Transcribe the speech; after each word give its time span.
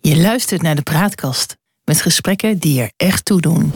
Je 0.00 0.16
luistert 0.16 0.62
naar 0.62 0.74
de 0.74 0.82
Praatkast 0.82 1.56
met 1.84 2.00
gesprekken 2.00 2.58
die 2.58 2.80
er 2.80 2.92
echt 2.96 3.24
toe 3.24 3.40
doen. 3.40 3.72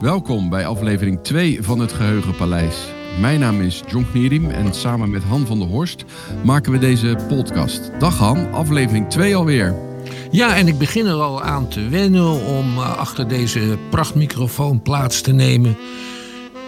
Welkom 0.00 0.48
bij 0.48 0.66
aflevering 0.66 1.22
2 1.22 1.62
van 1.62 1.78
het 1.78 1.92
Geheugenpaleis. 1.92 2.86
Mijn 3.20 3.40
naam 3.40 3.60
is 3.60 3.82
John 3.86 4.06
Knierim 4.10 4.50
en 4.50 4.74
samen 4.74 5.10
met 5.10 5.22
Han 5.22 5.46
van 5.46 5.58
der 5.58 5.68
Horst 5.68 6.04
maken 6.44 6.72
we 6.72 6.78
deze 6.78 7.16
podcast. 7.28 7.90
Dag 7.98 8.18
Han, 8.18 8.52
aflevering 8.52 9.10
2 9.10 9.36
alweer. 9.36 9.87
Ja, 10.30 10.56
en 10.56 10.68
ik 10.68 10.78
begin 10.78 11.06
er 11.06 11.20
al 11.20 11.42
aan 11.42 11.68
te 11.68 11.88
wennen 11.88 12.46
om 12.46 12.76
uh, 12.76 12.96
achter 12.96 13.28
deze 13.28 13.78
prachtmicrofoon 13.90 14.82
plaats 14.82 15.20
te 15.20 15.32
nemen 15.32 15.76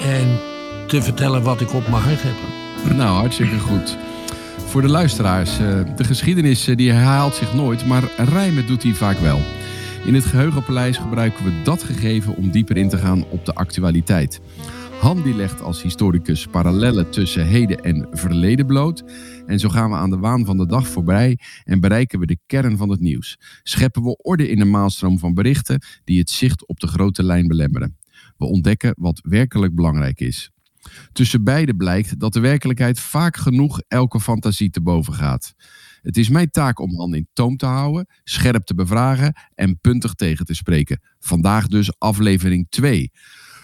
en 0.02 0.38
te 0.86 1.02
vertellen 1.02 1.42
wat 1.42 1.60
ik 1.60 1.74
op 1.74 1.88
mijn 1.88 2.02
hart 2.02 2.22
heb. 2.22 2.34
Nou, 2.96 3.18
hartstikke 3.18 3.58
goed. 3.58 3.96
Voor 4.66 4.82
de 4.82 4.88
luisteraars, 4.88 5.60
uh, 5.60 5.80
de 5.96 6.04
geschiedenis 6.04 6.68
uh, 6.68 6.76
die 6.76 6.90
herhaalt 6.90 7.34
zich 7.34 7.54
nooit, 7.54 7.86
maar 7.86 8.02
rijmen 8.16 8.66
doet 8.66 8.82
hij 8.82 8.92
vaak 8.92 9.18
wel. 9.18 9.40
In 10.04 10.14
het 10.14 10.24
Geheugenpaleis 10.24 10.96
gebruiken 10.96 11.44
we 11.44 11.62
dat 11.64 11.82
gegeven 11.82 12.36
om 12.36 12.50
dieper 12.50 12.76
in 12.76 12.88
te 12.88 12.98
gaan 12.98 13.24
op 13.28 13.46
de 13.46 13.54
actualiteit. 13.54 14.40
Han 15.00 15.22
die 15.22 15.34
legt 15.34 15.62
als 15.62 15.82
historicus 15.82 16.46
parallellen 16.46 17.10
tussen 17.10 17.46
heden 17.46 17.84
en 17.84 18.06
verleden 18.12 18.66
bloot. 18.66 19.04
En 19.50 19.58
zo 19.58 19.68
gaan 19.68 19.90
we 19.90 19.96
aan 19.96 20.10
de 20.10 20.18
waan 20.18 20.44
van 20.44 20.56
de 20.56 20.66
dag 20.66 20.88
voorbij 20.88 21.38
en 21.64 21.80
bereiken 21.80 22.18
we 22.18 22.26
de 22.26 22.38
kern 22.46 22.76
van 22.76 22.88
het 22.88 23.00
nieuws. 23.00 23.38
Scheppen 23.62 24.02
we 24.02 24.16
orde 24.16 24.48
in 24.48 24.58
de 24.58 24.64
maalstroom 24.64 25.18
van 25.18 25.34
berichten 25.34 25.82
die 26.04 26.18
het 26.18 26.30
zicht 26.30 26.66
op 26.66 26.80
de 26.80 26.86
grote 26.86 27.22
lijn 27.22 27.46
belemmeren. 27.46 27.96
We 28.36 28.44
ontdekken 28.44 28.94
wat 28.98 29.20
werkelijk 29.22 29.74
belangrijk 29.74 30.20
is. 30.20 30.50
Tussen 31.12 31.44
beide 31.44 31.74
blijkt 31.74 32.18
dat 32.18 32.32
de 32.32 32.40
werkelijkheid 32.40 33.00
vaak 33.00 33.36
genoeg 33.36 33.80
elke 33.88 34.20
fantasie 34.20 34.70
te 34.70 34.82
boven 34.82 35.14
gaat. 35.14 35.54
Het 36.02 36.16
is 36.16 36.28
mijn 36.28 36.50
taak 36.50 36.78
om 36.78 36.96
Han 36.96 37.14
in 37.14 37.28
toom 37.32 37.56
te 37.56 37.66
houden, 37.66 38.06
scherp 38.24 38.64
te 38.64 38.74
bevragen 38.74 39.34
en 39.54 39.80
puntig 39.80 40.14
tegen 40.14 40.44
te 40.44 40.54
spreken. 40.54 41.00
Vandaag 41.18 41.66
dus 41.66 41.98
aflevering 41.98 42.66
2. 42.68 43.10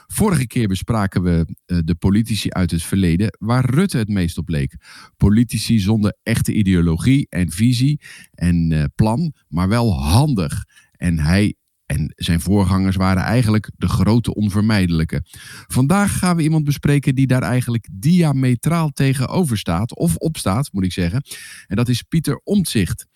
Vorige 0.07 0.47
keer 0.47 0.69
bespraken 0.69 1.23
we 1.23 1.55
uh, 1.67 1.79
de 1.85 1.95
politici 1.95 2.51
uit 2.51 2.71
het 2.71 2.83
verleden 2.83 3.37
waar 3.39 3.71
Rutte 3.71 3.99
het 3.99 4.09
meest 4.09 4.39
op 4.39 4.49
leek. 4.49 4.77
Politici 5.17 5.79
zonder 5.79 6.17
echte 6.23 6.53
ideologie 6.53 7.27
en 7.29 7.51
visie 7.51 8.01
en 8.31 8.71
uh, 8.71 8.85
plan, 8.95 9.35
maar 9.49 9.69
wel 9.69 10.01
handig. 10.03 10.65
En 10.93 11.19
hij 11.19 11.55
en 11.87 12.13
zijn 12.17 12.41
voorgangers 12.41 12.97
waren 12.97 13.23
eigenlijk 13.23 13.71
de 13.77 13.89
grote 13.89 14.35
onvermijdelijke. 14.35 15.25
Vandaag 15.67 16.19
gaan 16.19 16.37
we 16.37 16.43
iemand 16.43 16.65
bespreken 16.65 17.15
die 17.15 17.27
daar 17.27 17.43
eigenlijk 17.43 17.89
diametraal 17.93 18.91
tegenover 18.91 19.59
staat, 19.59 19.97
of 19.97 20.17
opstaat, 20.17 20.73
moet 20.73 20.85
ik 20.85 20.93
zeggen. 20.93 21.23
En 21.67 21.77
dat 21.77 21.89
is 21.89 22.03
Pieter 22.03 22.41
Omtzigt. 22.45 23.07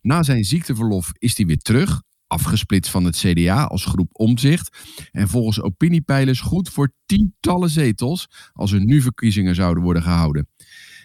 Na 0.00 0.22
zijn 0.22 0.44
ziekteverlof 0.44 1.10
is 1.12 1.36
hij 1.36 1.46
weer 1.46 1.58
terug, 1.58 2.02
afgesplitst 2.28 2.90
van 2.90 3.04
het 3.04 3.16
CDA 3.16 3.64
als 3.64 3.84
groep 3.84 4.08
Omtzigt. 4.12 4.78
En 5.12 5.28
volgens 5.28 5.60
opiniepeilers 5.60 6.40
goed 6.40 6.68
voor 6.68 6.92
tientallen 7.06 7.70
zetels 7.70 8.28
als 8.52 8.72
er 8.72 8.84
nu 8.84 9.00
verkiezingen 9.00 9.54
zouden 9.54 9.82
worden 9.82 10.02
gehouden. 10.02 10.48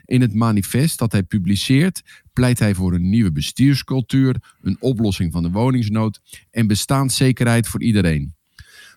In 0.05 0.21
het 0.21 0.33
manifest 0.33 0.99
dat 0.99 1.11
hij 1.11 1.23
publiceert 1.23 2.23
pleit 2.33 2.59
hij 2.59 2.75
voor 2.75 2.93
een 2.93 3.09
nieuwe 3.09 3.31
bestuurscultuur, 3.31 4.55
een 4.61 4.77
oplossing 4.79 5.31
van 5.31 5.43
de 5.43 5.51
woningsnood 5.51 6.19
en 6.51 6.67
bestaanszekerheid 6.67 7.67
voor 7.67 7.81
iedereen. 7.81 8.35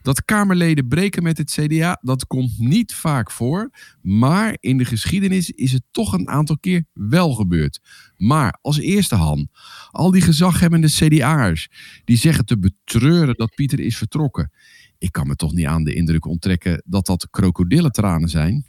Dat 0.06 0.24
Kamerleden 0.24 0.88
breken 0.88 1.22
met 1.22 1.38
het 1.38 1.50
CDA, 1.50 1.98
dat 2.02 2.26
komt 2.26 2.58
niet 2.58 2.94
vaak 2.94 3.30
voor. 3.30 3.70
Maar 4.02 4.56
in 4.60 4.78
de 4.78 4.84
geschiedenis 4.84 5.50
is 5.50 5.72
het 5.72 5.82
toch 5.90 6.12
een 6.12 6.28
aantal 6.28 6.58
keer 6.58 6.84
wel 6.92 7.32
gebeurd. 7.34 7.80
Maar 8.16 8.58
als 8.60 8.78
eerste 8.78 9.14
hand, 9.14 9.48
al 9.90 10.10
die 10.10 10.20
gezaghebbende 10.20 10.88
CDA'ers 10.88 11.68
die 12.04 12.16
zeggen 12.16 12.44
te 12.44 12.58
betreuren 12.58 13.34
dat 13.34 13.54
Pieter 13.54 13.80
is 13.80 13.96
vertrokken. 13.96 14.52
Ik 14.98 15.12
kan 15.12 15.26
me 15.26 15.34
toch 15.34 15.52
niet 15.52 15.66
aan 15.66 15.84
de 15.84 15.94
indruk 15.94 16.26
onttrekken 16.26 16.82
dat 16.84 17.06
dat 17.06 17.30
krokodillentranen 17.30 18.28
zijn. 18.28 18.66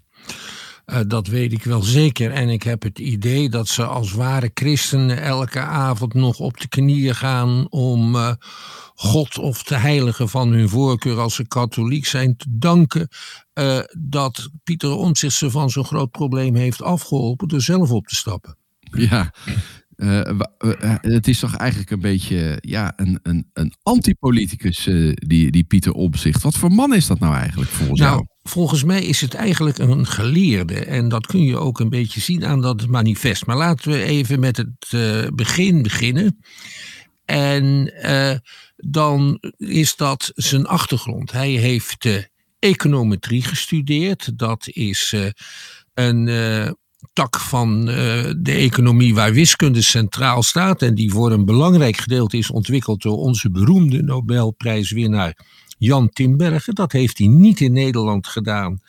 Uh, 0.92 1.00
dat 1.08 1.28
weet 1.28 1.52
ik 1.52 1.64
wel 1.64 1.81
zeker. 1.81 2.31
En 2.31 2.50
ik 2.50 2.64
heb 2.64 2.84
het 2.84 3.00
idee 3.00 3.50
dat 3.50 3.68
ze 3.68 3.86
als 3.86 4.12
ware 4.12 4.52
christenen 4.53 5.22
elke 5.22 5.59
avond 5.59 6.14
nog 6.14 6.40
op 6.40 6.59
de 6.59 6.68
knieën 6.68 7.16
gaan 7.16 7.70
om 7.70 8.16
uh, 8.16 8.31
God 8.96 9.38
of 9.38 9.64
de 9.64 9.75
heilige 9.75 10.28
van 10.28 10.52
hun 10.52 10.70
voorkeur 10.70 11.20
als 11.20 11.36
ze 11.36 11.48
katholiek 11.48 12.06
zijn 12.06 12.38
te 12.38 12.46
danken 12.50 13.08
uh, 13.53 13.80
dat 14.00 14.50
Pieter 14.64 14.92
Omtzigt 14.92 15.36
ze 15.36 15.52
van 15.52 15.70
zo'n 15.70 15.86
groot 15.86 16.12
probleem 16.12 16.56
heeft 16.56 16.81
afgeholpen 16.81 17.48
door 17.48 17.62
zelf 17.62 17.92
op 17.92 18.08
te 18.08 18.16
stappen. 18.16 18.58
Ja, 18.92 19.34
uh, 19.97 20.22
uh, 20.59 20.96
het 21.02 21.28
is 21.28 21.40
toch 21.40 21.56
eigenlijk 21.56 21.91
een 21.91 22.00
beetje 22.00 22.58
ja, 22.62 22.94
een, 22.96 23.19
een, 23.24 23.50
een 23.53 23.74
antipoliticus, 23.84 24.88
uh, 24.88 25.13
die, 25.13 25.52
die 25.52 25.63
Pieter 25.63 25.91
Omtzigt. 25.91 26.44
Wat 26.44 26.58
voor 26.58 26.72
man 26.72 26.94
is 26.94 27.08
dat 27.08 27.19
nou 27.19 27.35
eigenlijk 27.35 27.72
volgens 27.72 28.00
nou, 28.00 28.12
jou? 28.12 28.28
Volgens 28.44 28.84
mij 28.84 29.03
is 29.03 29.22
het 29.22 29.34
eigenlijk 29.34 29.78
een 29.78 30.06
geleerde. 30.06 30.86
En 30.86 31.09
dat 31.09 31.25
kun 31.25 31.44
je 31.44 31.57
ook 31.57 31.80
een 31.80 31.90
beetje 31.90 32.19
zien 32.19 32.46
aan 32.46 32.62
dat 32.62 32.88
manifest. 32.88 33.46
Maar 33.46 33.57
laten 33.57 33.91
we 33.91 34.03
even 34.03 34.40
met 34.40 34.57
het 34.57 35.36
begin 35.36 35.81
beginnen. 35.81 36.40
En 37.25 37.94
dan 38.75 39.41
is 39.57 39.96
dat 39.96 40.31
zijn 40.36 40.66
achtergrond. 40.66 41.31
Hij 41.31 41.50
heeft 41.50 42.28
econometrie 42.59 43.44
gestudeerd. 43.44 44.40
Dat 44.40 44.68
is 44.68 45.16
een 45.94 46.28
tak 47.13 47.40
van 47.40 47.90
uh, 47.90 47.95
de 48.38 48.51
economie 48.51 49.16
waar 49.16 49.34
wiskunde 49.34 49.81
centraal 49.81 50.44
staat 50.44 50.81
en 50.81 50.95
die 50.95 51.12
voor 51.12 51.31
een 51.31 51.45
belangrijk 51.45 51.97
gedeelte 51.97 52.38
is 52.38 52.51
ontwikkeld 52.51 53.01
door 53.01 53.18
onze 53.18 53.51
beroemde 53.51 54.03
Nobelprijswinnaar 54.03 55.38
Jan 55.78 56.09
Timbergen. 56.09 56.75
Dat 56.75 56.91
heeft 56.91 57.18
hij 57.18 57.28
niet 57.28 57.59
in 57.59 57.72
Nederland 57.72 58.28
gedaan, 58.28 58.79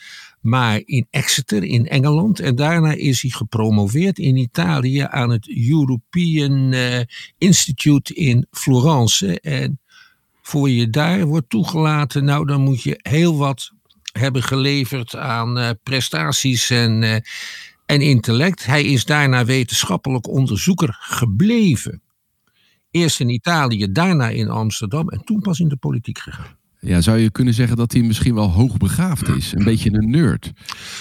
maar 0.41 0.83
in 0.84 1.06
Exeter 1.11 1.65
in 1.65 1.87
Engeland. 1.87 2.41
En 2.41 2.56
daarna 2.56 2.93
is 2.93 3.23
hij 3.23 3.31
gepromoveerd 3.31 4.19
in 4.19 4.37
Italië 4.37 5.00
aan 5.00 5.31
het 5.31 5.49
European 5.69 6.73
uh, 6.73 7.00
Institute 7.39 8.15
in 8.15 8.47
Florence. 8.50 9.41
En 9.41 9.81
voor 10.43 10.71
je 10.71 10.91
daar 10.91 11.27
wordt 11.27 11.50
toegelaten, 11.50 12.25
nou 12.25 12.47
dan 12.47 12.61
moet 12.61 12.83
je 12.83 12.99
heel 13.03 13.37
wat 13.37 13.71
hebben 14.12 14.43
geleverd 14.43 15.17
aan 15.17 15.59
uh, 15.59 15.71
prestaties 15.83 16.71
en 16.71 17.23
en 17.88 18.00
intellect. 18.00 18.66
Hij 18.66 18.84
is 18.84 19.04
daarna 19.04 19.44
wetenschappelijk 19.44 20.28
onderzoeker 20.28 20.97
gebleven. 21.00 22.03
Eerst 22.91 23.21
in 23.21 23.28
Italië, 23.28 23.93
daarna 23.93 24.28
in 24.28 24.49
Amsterdam 24.49 25.09
en 25.09 25.25
toen 25.25 25.41
pas 25.41 25.60
in 25.60 25.69
de 25.69 25.76
politiek 25.76 26.19
gegaan. 26.19 26.56
Ja, 26.81 27.00
zou 27.00 27.19
je 27.19 27.31
kunnen 27.31 27.54
zeggen 27.54 27.76
dat 27.76 27.93
hij 27.93 28.03
misschien 28.03 28.34
wel 28.34 28.50
hoogbegaafd 28.50 29.28
is? 29.28 29.53
Een 29.53 29.65
beetje 29.65 29.93
een 29.93 30.10
nerd. 30.10 30.53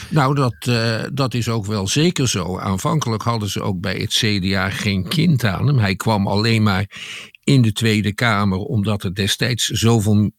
Nou, 0.09 0.35
dat, 0.35 0.65
uh, 0.69 1.03
dat 1.13 1.33
is 1.33 1.49
ook 1.49 1.65
wel 1.65 1.87
zeker 1.87 2.27
zo. 2.27 2.57
Aanvankelijk 2.57 3.23
hadden 3.23 3.49
ze 3.49 3.61
ook 3.61 3.79
bij 3.79 3.95
het 3.95 4.13
CDA 4.13 4.69
geen 4.69 5.07
kind 5.07 5.43
aan 5.43 5.67
hem. 5.67 5.77
Hij 5.77 5.95
kwam 5.95 6.27
alleen 6.27 6.63
maar 6.63 6.89
in 7.43 7.61
de 7.61 7.71
Tweede 7.71 8.13
Kamer 8.13 8.57
omdat 8.57 9.03
er 9.03 9.15
destijds 9.15 9.65
zoveel 9.65 10.31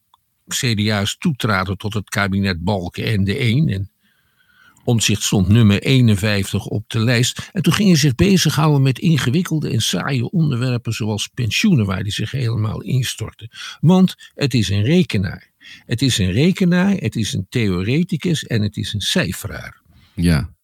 CDA's 0.47 1.17
toetraden 1.19 1.77
tot 1.77 1.95
het 1.95 2.09
kabinet 2.09 2.65
Balken 2.65 3.05
en 3.05 3.25
de 3.25 3.37
1. 3.37 3.69
En 3.69 3.91
Omtzigt 4.89 5.23
stond 5.23 5.49
nummer 5.49 5.83
51 5.83 6.67
op 6.67 6.89
de 6.89 6.99
lijst. 6.99 7.49
En 7.53 7.63
toen 7.63 7.73
ging 7.73 7.89
hij 7.89 7.99
zich 7.99 8.15
bezighouden 8.15 8.83
met 8.83 8.99
ingewikkelde 8.99 9.71
en 9.71 9.81
saaie 9.81 10.31
onderwerpen 10.31 10.93
zoals 10.93 11.29
pensioenen, 11.35 11.87
waar 11.87 12.01
hij 12.01 12.11
zich 12.11 12.31
helemaal 12.31 12.83
instortte. 12.83 13.51
Want 13.81 14.15
het 14.35 14.55
is 14.55 14.69
een 14.69 14.83
rekenaar. 14.83 15.51
Het 15.87 16.03
is 16.03 16.19
een 16.19 16.33
rekenaar, 16.33 16.95
het 16.95 17.17
is 17.17 17.33
een 17.33 17.47
theoreticus 17.49 18.45
en 18.45 18.63
het 18.63 18.77
is 18.77 18.93
een 18.93 19.01
cijferaar. 19.01 19.83
Ja. 20.15 20.55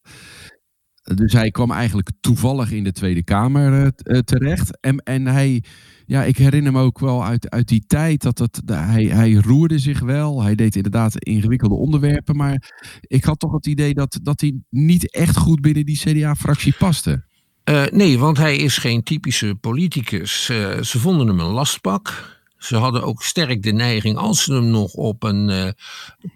Dus 1.15 1.33
hij 1.33 1.51
kwam 1.51 1.71
eigenlijk 1.71 2.11
toevallig 2.21 2.71
in 2.71 2.85
de 2.85 2.93
Tweede 2.93 3.25
Kamer 3.25 3.93
uh, 4.05 4.19
terecht. 4.19 4.81
En, 4.81 4.99
en 4.99 5.27
hij 5.27 5.63
ja, 6.07 6.25
ik 6.25 6.37
herinner 6.37 6.73
me 6.73 6.81
ook 6.81 6.99
wel 6.99 7.25
uit, 7.25 7.51
uit 7.51 7.69
die 7.69 7.85
tijd 7.87 8.23
dat, 8.23 8.37
dat 8.37 8.61
hij, 8.65 9.05
hij 9.05 9.33
roerde 9.33 9.79
zich 9.79 10.01
wel. 10.01 10.43
Hij 10.43 10.55
deed 10.55 10.77
inderdaad 10.77 11.25
ingewikkelde 11.25 11.75
onderwerpen. 11.75 12.37
Maar 12.37 12.73
ik 13.01 13.25
had 13.25 13.39
toch 13.39 13.53
het 13.53 13.67
idee 13.67 13.95
dat, 13.95 14.19
dat 14.23 14.41
hij 14.41 14.55
niet 14.71 15.15
echt 15.15 15.37
goed 15.37 15.61
binnen 15.61 15.87
die 15.87 15.99
CDA-fractie 15.99 16.75
paste. 16.79 17.25
Uh, 17.71 17.85
nee, 17.87 18.19
want 18.19 18.37
hij 18.37 18.57
is 18.57 18.79
geen 18.79 19.03
typische 19.03 19.55
politicus. 19.55 20.49
Uh, 20.49 20.83
ze 20.83 20.99
vonden 20.99 21.27
hem 21.27 21.41
een 21.41 21.47
lastpak. 21.47 22.33
Ze 22.57 22.77
hadden 22.77 23.03
ook 23.03 23.23
sterk 23.23 23.63
de 23.63 23.73
neiging, 23.73 24.17
als 24.17 24.45
ze 24.45 24.53
hem 24.53 24.71
nog 24.71 24.93
op 24.93 25.23
een 25.23 25.49
uh, 25.49 25.69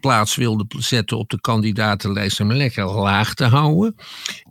plaats 0.01 0.37
wilden 0.37 0.67
zetten 0.79 1.19
op 1.19 1.31
de 1.31 1.41
kandidatenlijst, 1.41 2.39
hem 2.39 2.53
lekker 2.53 2.85
laag 2.85 3.35
te 3.35 3.45
houden. 3.45 3.95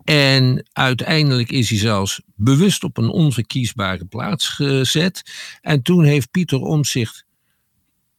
En 0.07 0.67
uiteindelijk 0.73 1.51
is 1.51 1.69
hij 1.69 1.79
zelfs 1.79 2.21
bewust 2.35 2.83
op 2.83 2.97
een 2.97 3.09
onverkiesbare 3.09 4.05
plaats 4.05 4.47
gezet. 4.47 5.23
En 5.61 5.81
toen 5.81 6.03
heeft 6.03 6.31
Pieter 6.31 6.59
Omtzigt 6.59 7.25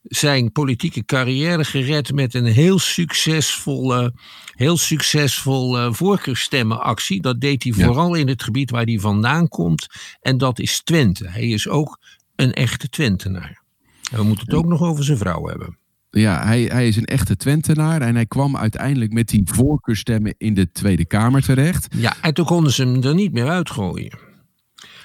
zijn 0.02 0.52
politieke 0.52 1.04
carrière 1.04 1.64
gered 1.64 2.12
met 2.12 2.34
een 2.34 2.44
heel 2.44 2.78
succesvolle, 2.78 4.12
heel 4.54 4.76
succesvol 4.76 5.92
voorkeurstemmenactie. 5.92 7.20
Dat 7.20 7.40
deed 7.40 7.62
hij 7.62 7.72
vooral 7.72 8.14
in 8.14 8.28
het 8.28 8.42
gebied 8.42 8.70
waar 8.70 8.84
hij 8.84 8.98
vandaan 8.98 9.48
komt. 9.48 9.86
En 10.20 10.38
dat 10.38 10.58
is 10.58 10.80
Twente. 10.82 11.28
Hij 11.28 11.48
is 11.48 11.68
ook 11.68 11.98
een 12.36 12.52
echte 12.52 12.88
Twentenaar. 12.88 13.62
En 14.10 14.18
we 14.18 14.24
moeten 14.24 14.46
het 14.46 14.54
ook 14.54 14.66
nog 14.66 14.82
over 14.82 15.04
zijn 15.04 15.18
vrouw 15.18 15.46
hebben. 15.46 15.78
Ja, 16.10 16.44
hij, 16.44 16.62
hij 16.62 16.88
is 16.88 16.96
een 16.96 17.04
echte 17.04 17.36
Twentenaar 17.36 18.00
en 18.00 18.14
hij 18.14 18.26
kwam 18.26 18.56
uiteindelijk 18.56 19.12
met 19.12 19.28
die 19.28 19.42
voorkeurstemmen 19.44 20.34
in 20.38 20.54
de 20.54 20.70
Tweede 20.70 21.04
Kamer 21.04 21.42
terecht. 21.42 21.94
Ja, 21.96 22.16
en 22.22 22.34
toen 22.34 22.44
konden 22.44 22.72
ze 22.72 22.82
hem 22.82 23.02
er 23.02 23.14
niet 23.14 23.32
meer 23.32 23.48
uitgooien. 23.48 24.18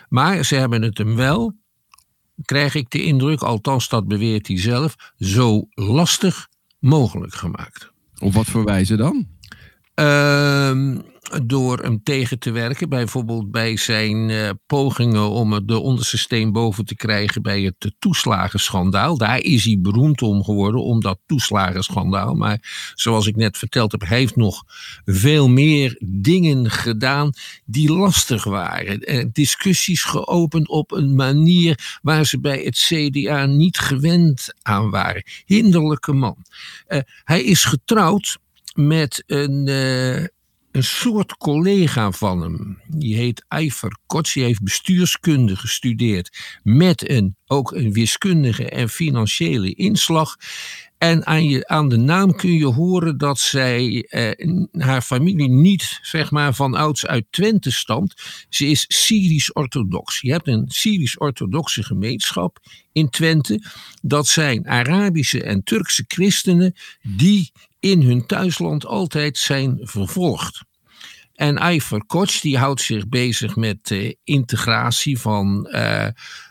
Maar 0.10 0.46
ze 0.46 0.56
hebben 0.56 0.82
het 0.82 0.98
hem 0.98 1.16
wel, 1.16 1.54
krijg 2.46 2.76
ik 2.76 2.90
de 2.90 3.04
indruk, 3.04 3.42
althans 3.42 3.90
dat 3.90 4.08
beweert 4.08 4.48
hij 4.48 4.60
zelf, 4.60 4.96
zo 5.18 5.68
lastig 5.70 6.48
mogelijk 6.80 7.34
gemaakt. 7.34 7.92
Op 8.20 8.34
wat 8.34 8.46
voor 8.46 8.64
wijze 8.64 8.96
dan? 8.96 9.28
Ehm 9.94 10.98
door 11.42 11.80
hem 11.80 12.04
tegen 12.04 12.40
te 12.40 12.52
werken. 12.52 12.90
Bijvoorbeeld 12.90 13.52
bij 13.52 13.78
zijn 13.78 14.30
uh, 14.30 14.50
pogingen 14.66 15.30
om 15.30 15.66
de 15.66 15.80
onderste 15.80 16.18
steen 16.18 16.52
boven 16.52 16.86
te 16.86 16.96
krijgen 16.96 17.42
bij 17.42 17.62
het 17.62 17.96
toeslagenschandaal. 18.00 19.18
Daar 19.18 19.40
is 19.40 19.64
hij 19.64 19.78
beroemd 19.80 20.22
om 20.22 20.44
geworden, 20.44 20.84
om 20.84 21.02
dat 21.02 21.20
toeslagenschandaal. 21.26 22.34
Maar 22.36 22.92
zoals 22.96 23.28
ik 23.28 23.36
net 23.36 23.58
verteld 23.58 23.92
heb, 23.92 24.02
hij 24.02 24.18
heeft 24.18 24.36
nog 24.36 24.64
veel 25.06 25.50
meer 25.50 25.98
dingen 26.06 26.70
gedaan 26.70 27.32
die 27.66 27.92
lastig 27.92 28.44
waren. 28.44 29.00
Eh, 29.00 29.26
discussies 29.32 30.04
geopend 30.04 30.68
op 30.68 30.92
een 30.92 31.16
manier 31.16 32.00
waar 32.02 32.26
ze 32.26 32.40
bij 32.40 32.62
het 32.64 32.78
CDA 32.78 33.46
niet 33.46 33.78
gewend 33.78 34.54
aan 34.62 34.90
waren. 34.90 35.24
Hinderlijke 35.46 36.14
man. 36.14 36.38
Uh, 36.88 37.00
hij 37.24 37.44
is 37.44 37.64
getrouwd 37.64 38.38
met 38.74 39.24
een, 39.26 39.68
uh, 39.68 40.26
een 40.72 40.84
soort 40.84 41.38
collega 41.38 42.12
van 42.12 42.42
hem. 42.42 42.82
Die 42.88 43.16
heet 43.16 43.46
Eifer 43.48 43.98
Kots. 44.06 44.34
Die 44.34 44.44
heeft 44.44 44.64
bestuurskunde 44.64 45.56
gestudeerd. 45.56 46.38
Met 46.64 47.10
een, 47.10 47.36
ook 47.48 47.72
een 47.72 47.94
wiskundige 47.94 48.70
en 48.70 48.90
financiële 48.90 49.74
inslag. 49.74 50.36
En 50.98 51.26
aan, 51.26 51.46
je, 51.46 51.68
aan 51.68 51.90
de 51.90 51.98
naam 51.98 52.36
kun 52.36 52.54
je 52.54 52.66
horen 52.66 53.18
dat 53.18 53.40
zij, 53.40 54.06
eh, 54.10 54.48
haar 54.72 55.02
familie 55.02 55.50
niet 55.50 56.00
zeg 56.02 56.32
maar, 56.32 56.54
van 56.54 56.76
ouds 56.76 57.06
uit 57.06 57.26
Twente 57.30 57.72
stamt. 57.72 58.14
Ze 58.50 58.66
is 58.66 58.86
Syrisch-orthodox. 58.88 60.22
Je 60.22 60.32
hebt 60.32 60.48
een 60.48 60.66
Syrisch-orthodoxe 60.68 61.84
gemeenschap 61.84 62.60
in 62.92 63.10
Twente. 63.10 63.64
Dat 64.02 64.28
zijn 64.28 64.68
Arabische 64.68 65.44
en 65.44 65.64
Turkse 65.64 66.04
christenen 66.08 66.76
die 67.02 67.52
in 67.84 68.02
hun 68.02 68.26
thuisland 68.26 68.86
altijd 68.86 69.38
zijn 69.38 69.80
vervolgd. 69.82 70.64
En 71.34 71.74
Iver 71.74 72.06
Koch 72.06 72.40
die 72.40 72.58
houdt 72.58 72.82
zich 72.82 73.10
bezig 73.10 73.56
met 73.56 74.16
integratie 74.24 75.20
van 75.20 75.68
uh, 75.72 76.08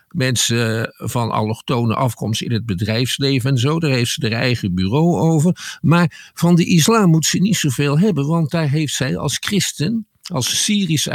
mensen 0.09 0.95
van 0.97 1.31
allochtone 1.31 1.95
afkomst 1.95 2.43
in 2.43 2.53
het 2.53 2.67
bedrijfsleven 2.67 3.51
en 3.51 3.59
zo. 3.59 3.81
Daar 3.81 3.91
heeft 3.91 4.13
ze 4.13 4.29
haar 4.29 4.41
eigen 4.41 4.75
bureau 4.75 5.21
over. 5.21 5.79
Maar 5.81 6.31
van 6.35 6.55
de 6.55 6.65
islam 6.65 7.11
moet 7.11 7.27
ze 7.27 7.39
niet 7.39 7.57
zoveel 7.57 7.99
hebben, 7.99 8.27
want 8.27 8.51
daar 8.51 8.69
heeft 8.69 8.95
zij 8.95 9.17
als 9.17 9.37
christen 9.41 10.07
als, 10.23 10.65
Syrisch, 10.65 11.09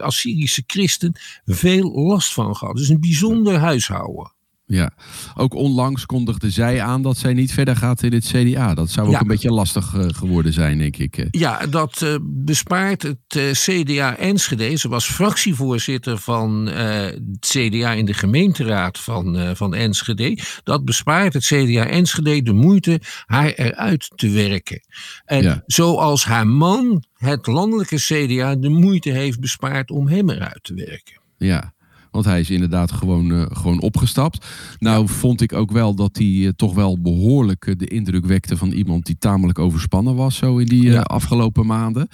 als 0.00 0.18
Syrische 0.20 0.62
christen 0.66 1.12
veel 1.44 1.92
last 1.92 2.32
van 2.32 2.56
gehad. 2.56 2.76
Dus 2.76 2.88
een 2.88 3.00
bijzonder 3.00 3.58
huishouden. 3.58 4.34
Ja, 4.68 4.90
ook 5.34 5.54
onlangs 5.54 6.06
kondigde 6.06 6.50
zij 6.50 6.82
aan 6.82 7.02
dat 7.02 7.16
zij 7.16 7.32
niet 7.32 7.52
verder 7.52 7.76
gaat 7.76 8.02
in 8.02 8.12
het 8.12 8.26
CDA. 8.26 8.74
Dat 8.74 8.90
zou 8.90 9.08
ook 9.08 9.20
een 9.20 9.26
beetje 9.26 9.50
lastig 9.50 9.94
uh, 9.94 10.04
geworden 10.08 10.52
zijn, 10.52 10.78
denk 10.78 10.96
ik. 10.96 11.16
Eh. 11.18 11.26
Ja, 11.30 11.66
dat 11.66 12.00
uh, 12.04 12.16
bespaart 12.22 13.02
het 13.02 13.52
CDA 13.52 14.16
Enschede. 14.16 14.76
Ze 14.76 14.88
was 14.88 15.06
fractievoorzitter 15.06 16.18
van 16.18 16.66
het 16.66 17.46
CDA 17.46 17.92
in 17.92 18.04
de 18.04 18.14
gemeenteraad 18.14 18.98
van, 18.98 19.56
van 19.56 19.74
Enschede. 19.74 20.38
Dat 20.64 20.84
bespaart 20.84 21.32
het 21.32 21.44
CDA 21.44 21.86
Enschede 21.86 22.42
de 22.42 22.52
moeite 22.52 23.00
haar 23.26 23.52
eruit 23.52 24.12
te 24.14 24.30
werken. 24.30 24.80
En 25.24 25.42
ja. 25.42 25.62
zoals 25.66 26.24
haar 26.24 26.46
man 26.46 27.04
het 27.14 27.46
landelijke 27.46 27.96
CDA 27.96 28.54
de 28.54 28.68
moeite 28.68 29.10
heeft 29.10 29.40
bespaard 29.40 29.90
om 29.90 30.08
hem 30.08 30.30
eruit 30.30 30.62
te 30.62 30.74
werken. 30.74 31.20
Ja, 31.38 31.74
want 32.16 32.28
hij 32.28 32.40
is 32.40 32.50
inderdaad 32.50 32.92
gewoon, 32.92 33.32
uh, 33.32 33.46
gewoon 33.48 33.80
opgestapt. 33.80 34.46
Nou 34.78 35.08
vond 35.08 35.40
ik 35.40 35.52
ook 35.52 35.70
wel 35.70 35.94
dat 35.94 36.16
hij 36.16 36.26
uh, 36.26 36.48
toch 36.48 36.74
wel 36.74 37.00
behoorlijk 37.00 37.66
uh, 37.66 37.74
de 37.78 37.86
indruk 37.86 38.26
wekte 38.26 38.56
van 38.56 38.70
iemand 38.70 39.06
die 39.06 39.16
tamelijk 39.18 39.58
overspannen 39.58 40.14
was 40.14 40.36
zo 40.36 40.58
in 40.58 40.66
die 40.66 40.82
ja. 40.82 41.00
afgelopen 41.00 41.66
maanden. 41.66 42.08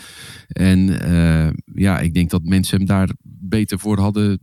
En 0.49 0.81
ja, 1.75 1.99
ik 1.99 2.14
denk 2.14 2.31
dat 2.31 2.44
mensen 2.44 2.76
hem 2.76 2.87
daar 2.87 3.10
beter 3.52 3.78
voor 3.78 3.99
hadden, 3.99 4.40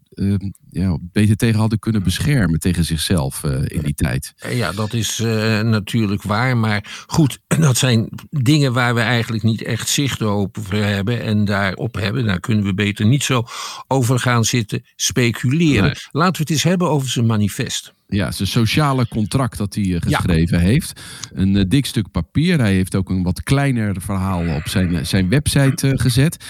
ja, 0.69 0.97
beter 1.01 1.35
tegen 1.35 1.59
hadden 1.59 1.79
kunnen 1.79 2.03
beschermen 2.03 2.59
tegen 2.59 2.85
zichzelf 2.85 3.43
in 3.43 3.81
die 3.81 3.93
tijd. 3.93 4.33
Ja, 4.49 4.71
dat 4.71 4.93
is 4.93 5.19
natuurlijk 5.63 6.23
waar. 6.23 6.57
Maar 6.57 7.03
goed, 7.07 7.39
dat 7.67 7.77
zijn 7.77 8.09
dingen 8.29 8.73
waar 8.73 8.95
we 8.95 9.01
eigenlijk 9.01 9.43
niet 9.43 9.61
echt 9.61 9.89
zicht 9.89 10.21
op 10.21 10.57
hebben 10.69 11.21
en 11.21 11.45
daarop 11.45 11.95
hebben. 11.95 12.25
Daar 12.25 12.39
kunnen 12.39 12.65
we 12.65 12.73
beter 12.73 13.05
niet 13.05 13.23
zo 13.23 13.43
over 13.87 14.19
gaan 14.19 14.45
zitten 14.45 14.85
speculeren 14.95 15.79
Nee. 15.81 15.93
Laten 16.11 16.33
we 16.33 16.39
het 16.39 16.49
eens 16.49 16.63
hebben 16.63 16.89
over 16.89 17.09
zijn 17.09 17.25
manifest. 17.25 17.93
Ja, 18.11 18.31
zijn 18.31 18.47
sociale 18.47 19.07
contract 19.07 19.57
dat 19.57 19.75
hij 19.75 19.83
uh, 19.83 20.01
geschreven 20.01 20.59
ja. 20.59 20.63
heeft. 20.63 21.01
Een 21.33 21.55
uh, 21.55 21.63
dik 21.67 21.85
stuk 21.85 22.11
papier. 22.11 22.59
Hij 22.59 22.73
heeft 22.73 22.95
ook 22.95 23.09
een 23.09 23.23
wat 23.23 23.43
kleiner 23.43 24.01
verhaal 24.01 24.55
op 24.55 24.67
zijn, 24.67 24.93
uh, 24.93 25.03
zijn 25.03 25.29
website 25.29 25.97
gezet. 25.97 26.45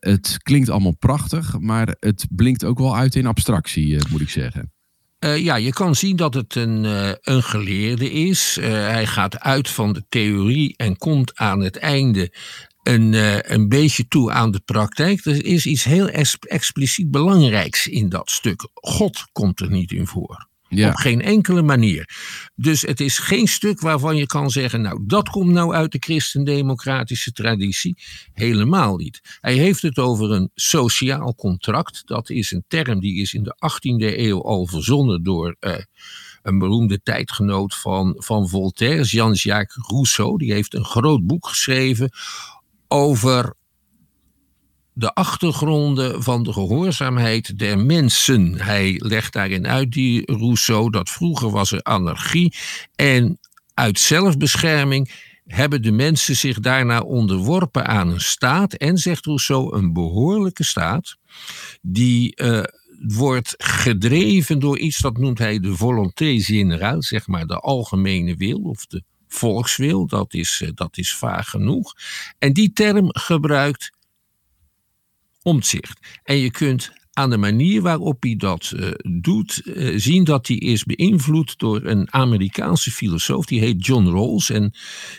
het 0.00 0.36
klinkt 0.42 0.68
allemaal 0.68 0.96
prachtig, 0.96 1.58
maar 1.58 1.96
het 1.98 2.26
blinkt 2.30 2.64
ook 2.64 2.78
wel 2.78 2.96
uit 2.96 3.14
in 3.14 3.26
abstractie, 3.26 3.98
moet 4.10 4.20
ik 4.20 4.30
zeggen. 4.30 4.72
ja, 5.18 5.56
je 5.56 5.72
kan 5.72 5.94
zien 5.94 6.16
dat 6.16 6.34
het 6.34 6.54
een, 6.54 6.84
een 7.20 7.42
geleerde 7.42 8.12
is. 8.12 8.58
hij 8.60 9.06
gaat 9.06 9.40
uit 9.40 9.68
van 9.68 9.92
de 9.92 10.04
theorie 10.08 10.74
en 10.76 10.96
komt 10.96 11.36
aan 11.36 11.60
het 11.60 11.76
einde 11.76 12.32
een, 12.82 13.12
een 13.52 13.68
beetje 13.68 14.08
toe 14.08 14.32
aan 14.32 14.50
de 14.50 14.60
praktijk. 14.64 15.24
Er 15.24 15.44
is 15.44 15.66
iets 15.66 15.84
heel 15.84 16.08
expliciet 16.40 17.10
belangrijks 17.10 17.86
in 17.86 18.08
dat 18.08 18.30
stuk. 18.30 18.68
God 18.74 19.24
komt 19.32 19.60
er 19.60 19.70
niet 19.70 19.92
in 19.92 20.06
voor. 20.06 20.54
Op 20.84 20.94
geen 20.94 21.22
enkele 21.22 21.62
manier. 21.62 22.08
Dus 22.54 22.82
het 22.82 23.00
is 23.00 23.18
geen 23.18 23.46
stuk 23.46 23.80
waarvan 23.80 24.16
je 24.16 24.26
kan 24.26 24.50
zeggen, 24.50 24.80
nou 24.80 25.00
dat 25.06 25.28
komt 25.28 25.52
nou 25.52 25.74
uit 25.74 25.92
de 25.92 25.98
christendemocratische 26.00 27.32
traditie. 27.32 27.98
Helemaal 28.32 28.96
niet. 28.96 29.38
Hij 29.40 29.54
heeft 29.54 29.82
het 29.82 29.98
over 29.98 30.30
een 30.30 30.50
sociaal 30.54 31.34
contract. 31.34 32.02
Dat 32.04 32.30
is 32.30 32.50
een 32.50 32.64
term 32.68 33.00
die 33.00 33.20
is 33.20 33.34
in 33.34 33.42
de 33.42 33.56
18e 33.70 34.18
eeuw 34.18 34.42
al 34.42 34.66
verzonnen 34.66 35.22
door 35.22 35.56
uh, 35.60 35.74
een 36.42 36.58
beroemde 36.58 37.02
tijdgenoot 37.02 37.74
van, 37.74 38.14
van 38.18 38.48
Voltaire, 38.48 39.02
Jean-Jacques 39.02 39.86
Rousseau. 39.88 40.38
Die 40.38 40.52
heeft 40.52 40.74
een 40.74 40.84
groot 40.84 41.26
boek 41.26 41.46
geschreven 41.46 42.10
over 42.88 43.54
de 44.98 45.14
achtergronden 45.14 46.22
van 46.22 46.42
de 46.42 46.52
gehoorzaamheid 46.52 47.58
der 47.58 47.78
mensen. 47.78 48.60
Hij 48.60 48.94
legt 49.04 49.32
daarin 49.32 49.66
uit, 49.66 49.92
die 49.92 50.32
Rousseau, 50.32 50.90
dat 50.90 51.10
vroeger 51.10 51.50
was 51.50 51.72
er 51.72 51.82
anarchie 51.82 52.54
en 52.94 53.38
uit 53.74 53.98
zelfbescherming 53.98 55.10
hebben 55.46 55.82
de 55.82 55.92
mensen 55.92 56.36
zich 56.36 56.60
daarna 56.60 57.00
onderworpen 57.00 57.86
aan 57.86 58.08
een 58.08 58.20
staat 58.20 58.72
en, 58.72 58.98
zegt 58.98 59.24
Rousseau, 59.24 59.76
een 59.76 59.92
behoorlijke 59.92 60.64
staat, 60.64 61.16
die 61.82 62.42
uh, 62.42 62.62
wordt 63.06 63.54
gedreven 63.56 64.58
door 64.58 64.78
iets 64.78 64.98
dat 64.98 65.18
noemt 65.18 65.38
hij 65.38 65.60
de 65.60 65.76
volonté 65.76 66.40
générale, 66.40 67.02
zeg 67.02 67.26
maar 67.26 67.46
de 67.46 67.58
algemene 67.58 68.36
wil 68.36 68.58
of 68.58 68.86
de 68.86 69.02
volkswil, 69.28 70.06
dat 70.06 70.34
is, 70.34 70.60
eh, 70.64 70.70
dat 70.74 70.98
is 70.98 71.14
vaag 71.14 71.48
genoeg. 71.48 71.92
En 72.38 72.52
die 72.52 72.72
term 72.72 73.08
gebruikt 73.08 73.95
omzicht. 75.46 76.20
En 76.22 76.36
je 76.36 76.50
kunt 76.50 76.92
aan 77.12 77.30
de 77.30 77.36
manier 77.36 77.82
waarop 77.82 78.22
hij 78.22 78.36
dat 78.36 78.72
uh, 78.76 78.90
doet, 79.20 79.62
uh, 79.64 79.98
zien 79.98 80.24
dat 80.24 80.46
hij 80.46 80.56
is 80.56 80.84
beïnvloed 80.84 81.58
door 81.58 81.84
een 81.84 82.12
Amerikaanse 82.12 82.90
filosoof, 82.90 83.46
die 83.46 83.60
heet 83.60 83.86
John 83.86 84.06
Rawls. 84.06 84.50
En 84.50 84.74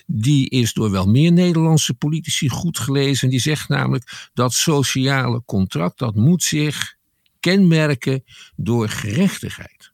die 0.05 0.49
is 0.49 0.73
door 0.73 0.91
wel 0.91 1.05
meer 1.05 1.31
Nederlandse 1.31 1.93
politici 1.93 2.49
goed 2.49 2.79
gelezen. 2.79 3.23
En 3.23 3.29
die 3.29 3.39
zegt 3.39 3.69
namelijk 3.69 4.29
dat 4.33 4.53
sociale 4.53 5.43
contract, 5.45 5.99
dat 5.99 6.15
moet 6.15 6.43
zich 6.43 6.95
kenmerken 7.39 8.23
door 8.55 8.89
gerechtigheid. 8.89 9.91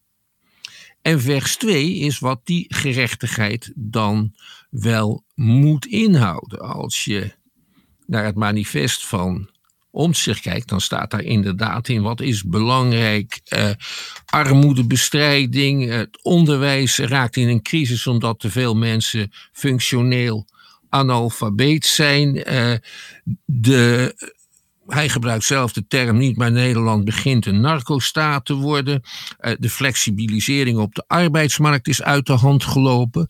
En 1.02 1.22
vers 1.22 1.56
2 1.56 1.96
is 1.96 2.20
wat 2.20 2.42
die 2.44 2.66
gerechtigheid 2.68 3.72
dan 3.76 4.34
wel 4.70 5.24
moet 5.36 5.86
inhouden. 5.86 6.60
Als 6.60 7.04
je 7.04 7.34
naar 8.06 8.26
het 8.26 8.36
manifest 8.36 9.06
van 9.08 9.52
zich 10.12 10.40
kijkt, 10.40 10.70
dan 10.70 10.82
staat 10.82 11.12
daar 11.12 11.24
inderdaad 11.24 11.88
in 11.88 12.02
wat 12.02 12.22
is 12.22 12.44
belangrijk. 12.44 13.42
Uh, 13.50 13.70
armoedebestrijding, 14.26 15.90
het 15.90 16.24
onderwijs 16.24 16.98
raakt 16.98 17.36
in 17.36 17.48
een 17.48 17.62
crisis 17.62 18.08
omdat 18.08 18.40
te 18.40 18.50
veel 18.50 18.76
mensen 18.76 19.32
functioneel 19.52 20.48
analfabeet 20.90 21.86
zijn. 21.86 22.54
Uh, 22.54 22.74
de, 23.46 24.16
hij 24.88 25.10
gebruikt 25.10 25.44
zelf 25.44 25.74
de 25.74 25.88
term 25.88 26.18
niet, 26.18 26.38
maar 26.38 26.52
Nederland 26.52 27.06
begint 27.06 27.46
een 27.46 27.62
narcostaat 27.62 28.46
te 28.46 28.54
worden. 28.54 29.02
Uh, 29.40 29.54
de 29.60 29.70
flexibilisering 29.70 30.78
op 30.78 30.96
de 30.96 31.04
arbeidsmarkt 31.08 31.88
is 31.88 32.04
uit 32.04 32.26
de 32.26 32.34
hand 32.34 32.64
gelopen. 32.64 33.30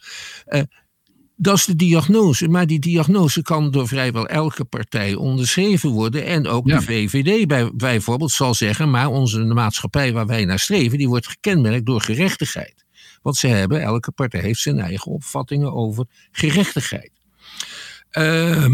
Dat 1.36 1.58
is 1.58 1.66
de 1.66 1.76
diagnose. 1.76 2.48
Maar 2.48 2.68
die 2.68 2.80
diagnose 2.80 3.42
kan 3.42 3.72
door 3.72 3.88
vrijwel 3.88 4.28
elke 4.28 4.64
partij 4.64 5.16
onderschreven 5.16 5.90
worden. 5.90 6.26
En 6.26 6.48
ook 6.48 6.68
de 6.68 6.82
VVD 6.82 7.48
bij, 7.48 7.72
bijvoorbeeld 7.76 8.32
zal 8.32 8.54
zeggen: 8.54 8.90
maar 8.90 9.08
onze 9.08 9.44
maatschappij 9.44 10.14
waar 10.14 10.28
wij 10.28 10.46
naar 10.46 10.60
streven, 10.60 10.98
die 10.98 11.08
wordt 11.08 11.28
gekenmerkt 11.28 11.86
door 11.86 12.02
gerechtigheid. 12.02 12.86
Want 13.22 13.36
ze 13.36 13.48
hebben, 13.48 13.82
elke 13.82 14.12
partij 14.12 14.42
heeft 14.42 14.60
zijn 14.60 14.80
eigen 14.80 15.12
opvattingen 15.12 15.74
over 15.74 16.06
gerechtigheid. 16.32 17.12
Uh, 18.20 18.68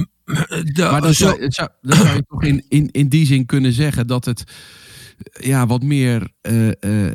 maar 0.75 1.01
dan 1.01 1.13
zou, 1.13 1.45
zou, 1.51 1.69
dan 1.81 1.97
zou 1.97 2.15
je 2.15 2.23
toch 2.27 2.43
in, 2.43 2.65
in, 2.69 2.91
in 2.91 3.09
die 3.09 3.25
zin 3.25 3.45
kunnen 3.45 3.73
zeggen 3.73 4.07
dat 4.07 4.25
het 4.25 4.43
ja, 5.39 5.67
wat 5.67 5.83
meer 5.83 6.31
uh, 6.41 6.71
uh, 6.79 7.11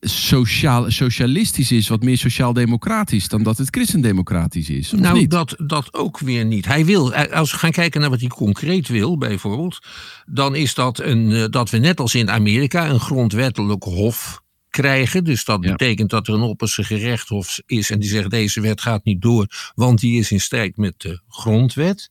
sociaal, 0.00 0.90
socialistisch 0.90 1.72
is, 1.72 1.88
wat 1.88 2.02
meer 2.02 2.18
sociaal-democratisch 2.18 3.28
dan 3.28 3.42
dat 3.42 3.58
het 3.58 3.68
christendemocratisch 3.70 4.70
is. 4.70 4.92
Nou, 4.92 5.26
dat, 5.26 5.54
dat 5.66 5.94
ook 5.94 6.18
weer 6.18 6.44
niet. 6.44 6.66
Hij 6.66 6.84
wil, 6.84 7.14
eh, 7.14 7.32
als 7.32 7.52
we 7.52 7.58
gaan 7.58 7.70
kijken 7.70 8.00
naar 8.00 8.10
wat 8.10 8.20
hij 8.20 8.28
concreet 8.28 8.88
wil, 8.88 9.18
bijvoorbeeld, 9.18 9.78
dan 10.26 10.54
is 10.54 10.74
dat 10.74 11.00
een, 11.00 11.50
dat 11.50 11.70
we 11.70 11.78
net 11.78 12.00
als 12.00 12.14
in 12.14 12.30
Amerika 12.30 12.88
een 12.88 13.00
grondwettelijk 13.00 13.82
hof 13.82 14.42
krijgen. 14.70 15.24
Dus 15.24 15.44
dat 15.44 15.60
betekent 15.60 16.10
dat 16.10 16.28
er 16.28 16.34
een 16.34 16.40
opperste 16.40 16.84
gerechtshof 16.84 17.60
is 17.66 17.90
en 17.90 18.00
die 18.00 18.08
zegt 18.08 18.30
deze 18.30 18.60
wet 18.60 18.80
gaat 18.80 19.04
niet 19.04 19.22
door, 19.22 19.72
want 19.74 20.00
die 20.00 20.18
is 20.18 20.30
in 20.30 20.40
strijd 20.40 20.76
met 20.76 20.94
de 20.96 21.20
grondwet. 21.28 22.10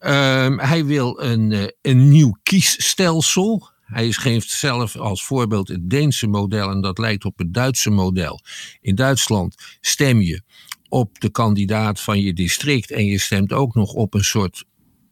Um, 0.00 0.58
hij 0.58 0.84
wil 0.84 1.20
een, 1.22 1.72
een 1.82 2.08
nieuw 2.08 2.38
kiesstelsel. 2.42 3.69
Hij 3.90 4.12
geeft 4.12 4.50
zelf 4.50 4.96
als 4.96 5.24
voorbeeld 5.24 5.68
het 5.68 5.90
Deense 5.90 6.26
model 6.26 6.70
en 6.70 6.80
dat 6.80 6.98
lijkt 6.98 7.24
op 7.24 7.38
het 7.38 7.54
Duitse 7.54 7.90
model. 7.90 8.40
In 8.80 8.94
Duitsland 8.94 9.54
stem 9.80 10.20
je 10.20 10.42
op 10.88 11.20
de 11.20 11.30
kandidaat 11.30 12.00
van 12.00 12.20
je 12.20 12.32
district 12.32 12.90
en 12.90 13.06
je 13.06 13.18
stemt 13.18 13.52
ook 13.52 13.74
nog 13.74 13.92
op 13.92 14.14
een 14.14 14.24
soort 14.24 14.64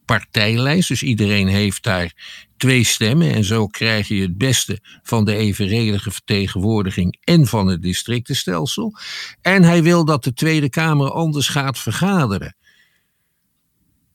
partijlijst. 0.04 0.88
Dus 0.88 1.02
iedereen 1.02 1.48
heeft 1.48 1.82
daar 1.82 2.12
twee 2.56 2.84
stemmen 2.84 3.34
en 3.34 3.44
zo 3.44 3.66
krijg 3.66 4.08
je 4.08 4.20
het 4.20 4.38
beste 4.38 4.78
van 5.02 5.24
de 5.24 5.36
evenredige 5.36 6.10
vertegenwoordiging 6.10 7.18
en 7.24 7.46
van 7.46 7.66
het 7.66 7.82
districtenstelsel. 7.82 8.94
En 9.40 9.62
hij 9.62 9.82
wil 9.82 10.04
dat 10.04 10.24
de 10.24 10.32
Tweede 10.32 10.68
Kamer 10.68 11.10
anders 11.10 11.48
gaat 11.48 11.78
vergaderen. 11.78 12.56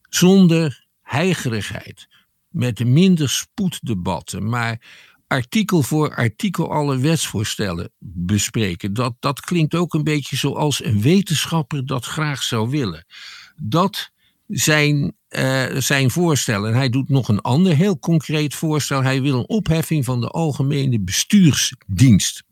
Zonder 0.10 0.86
heigerigheid 1.01 2.08
met 2.54 2.86
minder 2.86 3.30
spoeddebatten, 3.30 4.50
maar 4.50 4.82
artikel 5.28 5.82
voor 5.82 6.16
artikel 6.16 6.72
alle 6.72 6.98
wetsvoorstellen 6.98 7.92
bespreken. 8.00 8.94
Dat, 8.94 9.16
dat 9.20 9.40
klinkt 9.40 9.76
ook 9.76 9.94
een 9.94 10.04
beetje 10.04 10.36
zoals 10.36 10.84
een 10.84 11.02
wetenschapper 11.02 11.86
dat 11.86 12.06
graag 12.06 12.44
zou 12.44 12.70
willen. 12.70 13.06
Dat 13.56 14.12
zijn 14.48 15.16
uh, 15.30 15.64
zijn 15.78 16.12
voorstellen. 16.12 16.74
hij 16.74 16.90
doet 16.90 17.10
nog 17.10 17.28
een 17.28 17.42
ander 17.42 17.76
heel 17.76 18.00
concreet 18.00 18.56
voorstel. 18.56 19.04
Hij 19.04 19.22
wil 19.22 19.40
een 19.40 19.50
opheffing 19.50 20.06
van 20.06 20.22
de 20.22 20.28
algemene 20.28 21.00
bestuursdienst. 21.00 22.44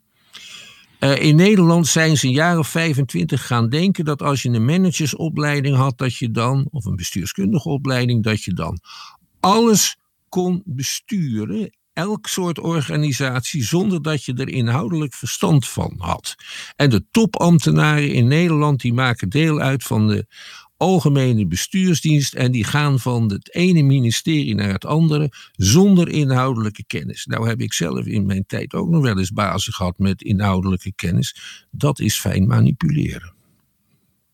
Uh, 1.00 1.22
in 1.22 1.36
Nederland 1.36 1.88
zijn 1.88 2.18
ze 2.18 2.30
jaar 2.30 2.58
of 2.58 2.68
25 2.68 3.48
gaan 3.48 3.70
denken 3.70 4.06
dat 4.06 4.22
als 4.22 4.42
je 4.42 4.50
een 4.50 4.66
managersopleiding 4.66 5.76
had, 5.76 5.98
dat 5.98 6.16
je 6.16 6.32
dan, 6.32 6.68
of 6.72 6.86
een 6.86 6.96
bestuurskundige 6.96 7.70
opleiding, 7.70 8.24
dat 8.24 8.44
je 8.44 8.54
dan 8.54 8.80
alles 9.42 9.98
kon 10.30 10.62
besturen, 10.66 11.76
elk 11.94 12.28
soort 12.28 12.60
organisatie, 12.60 13.64
zonder 13.64 14.02
dat 14.02 14.26
je 14.26 14.34
er 14.34 14.50
inhoudelijk 14.50 15.14
verstand 15.14 15.68
van 15.68 15.96
had. 15.98 16.36
En 16.76 16.90
de 16.90 17.06
topambtenaren 17.12 18.14
in 18.14 18.28
Nederland 18.28 18.82
die 18.82 18.94
maken 18.94 19.30
deel 19.30 19.60
uit 19.60 19.84
van 19.84 20.08
de 20.08 20.26
algemene 20.78 21.48
bestuursdienst 21.48 22.34
en 22.34 22.52
die 22.52 22.64
gaan 22.64 23.00
van 23.00 23.32
het 23.32 23.56
ene 23.56 23.82
ministerie 23.82 24.56
naar 24.56 24.72
het 24.72 24.86
andere 24.86 25.32
zonder 25.52 26.10
inhoudelijke 26.10 26.84
kennis. 26.88 27.26
Nou 27.26 27.48
heb 27.48 27.62
ik 27.62 27.74
zelf 27.74 28.06
in 28.06 28.26
mijn 28.26 28.44
tijd 28.48 28.74
ook 28.74 28.90
nog 28.90 29.02
wel 29.02 29.20
eens 29.20 29.32
bazen 29.32 29.74
gehad 29.74 29.98
met 29.98 30.22
inhoudelijke 30.22 30.94
kennis. 30.96 31.36
Dat 31.72 32.00
is 32.00 32.20
fijn 32.20 32.48
manipuleren. 32.48 33.34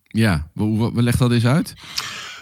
Ja, 0.04 0.50
we, 0.54 0.92
we 0.94 1.02
leg 1.02 1.18
dat 1.18 1.32
eens 1.32 1.46
uit. 1.46 1.74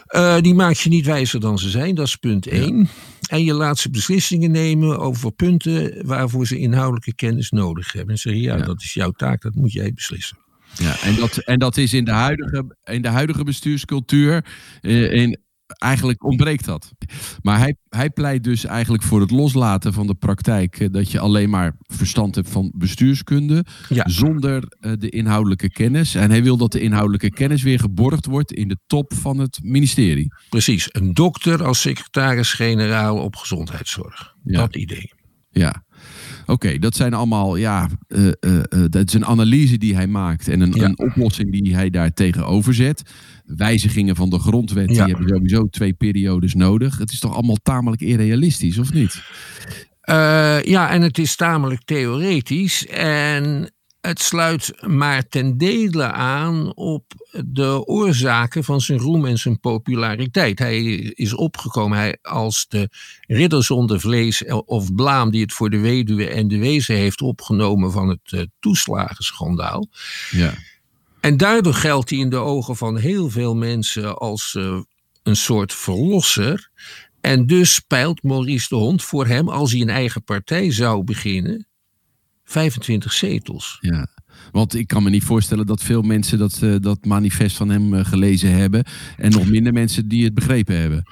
Uh, 0.10 0.40
die 0.42 0.54
maakt 0.54 0.80
je 0.80 0.90
niet 0.90 1.06
wijzer 1.06 1.40
dan 1.40 1.60
ze 1.60 1.70
zijn, 1.70 1.96
dat 1.96 2.08
is 2.08 2.16
punt 2.16 2.48
1. 2.48 2.90
En 3.30 3.44
je 3.44 3.54
laat 3.54 3.78
ze 3.78 3.90
beslissingen 3.90 4.52
nemen 4.52 5.00
over 5.00 5.32
punten 5.32 6.06
waarvoor 6.06 6.48
ze 6.48 6.60
inhoudelijke 6.60 7.16
kennis 7.16 7.50
nodig 7.50 7.92
hebben. 7.92 8.14
En 8.14 8.20
zeggen, 8.20 8.42
ja, 8.42 8.58
ja, 8.58 8.64
dat 8.64 8.82
is 8.82 8.94
jouw 8.94 9.12
taak, 9.12 9.42
dat 9.42 9.56
moet 9.56 9.72
jij 9.72 9.94
beslissen. 9.94 10.38
Ja, 10.78 11.02
en 11.02 11.16
dat, 11.16 11.38
en 11.38 11.60
dat 11.60 11.78
is 11.78 11.94
in 11.94 12.06
de 12.06 12.12
huidige, 12.12 12.78
in 12.84 13.02
de 13.02 13.08
huidige 13.08 13.44
bestuurscultuur. 13.44 14.46
Eh, 14.82 15.12
in, 15.14 15.40
eigenlijk 15.68 16.24
ontbreekt 16.24 16.66
dat. 16.66 16.92
Maar 17.42 17.60
hij, 17.60 17.76
hij 17.90 18.10
pleit 18.10 18.44
dus 18.44 18.66
eigenlijk 18.66 19.04
voor 19.04 19.22
het 19.22 19.32
loslaten 19.32 19.94
van 19.94 20.08
de 20.08 20.16
praktijk 20.16 20.80
eh, 20.80 20.88
dat 20.92 21.12
je 21.12 21.20
alleen 21.20 21.50
maar 21.50 21.76
verstand 21.80 22.36
hebt 22.36 22.50
van 22.50 22.74
bestuurskunde 22.78 23.66
zonder 24.06 24.64
uh, 24.80 24.92
de 24.98 25.10
inhoudelijke 25.10 25.70
kennis. 25.70 26.16
En 26.16 26.30
hij 26.30 26.44
wil 26.44 26.58
dat 26.58 26.72
de 26.72 26.80
inhoudelijke 26.80 27.30
kennis 27.30 27.64
weer 27.64 27.80
geborgd 27.80 28.26
wordt 28.26 28.52
in 28.52 28.68
de 28.68 28.78
top 28.88 29.14
van 29.14 29.38
het 29.38 29.60
ministerie. 29.64 30.34
Precies, 30.50 30.88
een 30.92 31.14
dokter 31.14 31.64
als 31.64 31.82
secretaris-generaal 31.82 33.18
op 33.18 33.36
gezondheidszorg. 33.36 34.36
Dat 34.44 34.76
idee. 34.76 35.15
Ja, 35.60 35.84
Oké, 36.46 36.80
dat 36.80 36.96
zijn 36.96 37.14
allemaal, 37.14 37.56
ja, 37.56 37.90
uh, 38.08 38.26
uh, 38.26 38.60
dat 38.90 39.08
is 39.08 39.14
een 39.14 39.26
analyse 39.26 39.78
die 39.78 39.96
hij 39.96 40.08
maakt 40.08 40.48
en 40.48 40.62
een, 40.62 40.84
een, 40.84 41.00
oplossing 41.00 41.52
die 41.52 41.76
hij 41.76 41.90
daar 41.90 42.14
tegenover 42.14 42.74
zet. 42.74 43.02
Wijzigingen 43.46 44.16
van 44.16 44.30
de 44.30 44.40
grondwet, 44.40 44.88
die 44.88 45.02
hebben 45.02 45.28
sowieso 45.28 45.68
twee 45.68 45.94
periodes 45.94 46.54
nodig. 46.54 46.98
Het 46.98 47.12
is 47.12 47.20
toch 47.20 47.34
allemaal 47.34 47.58
tamelijk 47.64 48.02
irrealistisch, 48.02 48.78
of 48.78 48.94
niet? 48.94 49.24
ja, 50.66 50.90
en 50.90 51.02
het 51.02 51.18
is 51.18 51.36
tamelijk 51.36 51.82
theoretisch. 51.84 52.88
En 52.88 53.75
het 54.06 54.22
sluit 54.22 54.88
maar 54.88 55.28
ten 55.28 55.58
dele 55.58 56.04
aan 56.12 56.76
op 56.76 57.04
de 57.46 57.86
oorzaken 57.86 58.64
van 58.64 58.82
zijn 58.82 59.00
roem 59.00 59.26
en 59.26 59.38
zijn 59.38 59.60
populariteit. 59.60 60.60
Hij 60.60 60.84
is 60.96 61.34
opgekomen 61.34 61.98
hij, 61.98 62.18
als 62.22 62.66
de 62.68 62.90
ridder 63.28 63.64
zonder 63.64 64.00
vlees 64.00 64.46
of 64.66 64.94
blaam 64.96 65.32
die 65.32 65.42
het 65.42 65.54
voor 65.54 65.70
de 65.70 65.80
weduwe 65.80 66.30
en 66.30 66.48
de 66.48 66.58
wezen 66.58 66.96
heeft 66.96 67.22
opgenomen 67.22 67.92
van 67.92 68.10
het 68.10 68.32
uh, 68.32 68.42
toeslagenschandaal. 68.60 69.88
Ja. 70.32 70.54
En 71.20 71.38
daardoor 71.38 71.74
geldt 71.74 72.10
hij 72.10 72.20
in 72.20 72.30
de 72.30 72.36
ogen 72.36 72.76
van 72.76 72.98
heel 72.98 73.30
veel 73.30 73.56
mensen 73.56 74.18
als 74.18 74.56
uh, 74.58 74.80
een 75.24 75.36
soort 75.36 75.74
verlosser. 75.74 76.70
En 77.22 77.46
dus 77.46 77.74
speilt 77.74 78.24
Maurice 78.24 78.68
de 78.70 78.76
Hond 78.76 79.04
voor 79.04 79.26
hem, 79.28 79.50
als 79.50 79.72
hij 79.72 79.82
een 79.82 79.90
eigen 79.90 80.24
partij 80.24 80.72
zou 80.72 81.04
beginnen, 81.04 81.68
25 82.46 83.14
zetels. 83.14 83.78
Ja. 83.82 84.08
Want 84.52 84.76
ik 84.76 84.88
kan 84.88 85.04
me 85.04 85.10
niet 85.10 85.24
voorstellen 85.24 85.66
dat 85.66 85.84
veel 85.84 86.02
mensen 86.02 86.38
dat, 86.38 86.60
uh, 86.64 86.76
dat 86.80 87.06
manifest 87.06 87.58
van 87.58 87.70
hem 87.70 87.94
uh, 87.94 88.06
gelezen 88.06 88.52
hebben. 88.52 88.84
En 89.18 89.32
nog 89.32 89.50
minder 89.50 89.74
mensen 89.74 90.08
die 90.08 90.24
het 90.24 90.34
begrepen 90.34 90.80
hebben. 90.80 91.04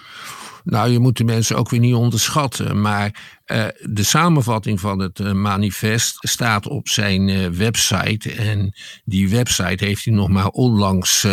Nou, 0.63 0.89
je 0.89 0.99
moet 0.99 1.17
de 1.17 1.23
mensen 1.23 1.57
ook 1.57 1.69
weer 1.69 1.79
niet 1.79 1.93
onderschatten. 1.93 2.81
Maar 2.81 3.21
uh, 3.45 3.65
de 3.81 4.03
samenvatting 4.03 4.79
van 4.79 4.99
het 4.99 5.33
manifest 5.33 6.17
staat 6.19 6.67
op 6.67 6.87
zijn 6.87 7.55
website. 7.55 8.31
En 8.31 8.73
die 9.05 9.29
website 9.29 9.85
heeft 9.85 10.05
hij 10.05 10.13
nog 10.13 10.29
maar 10.29 10.47
onlangs 10.47 11.27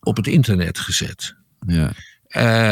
op 0.00 0.16
het 0.16 0.26
internet 0.26 0.78
gezet. 0.78 1.36
Ja. 1.66 1.92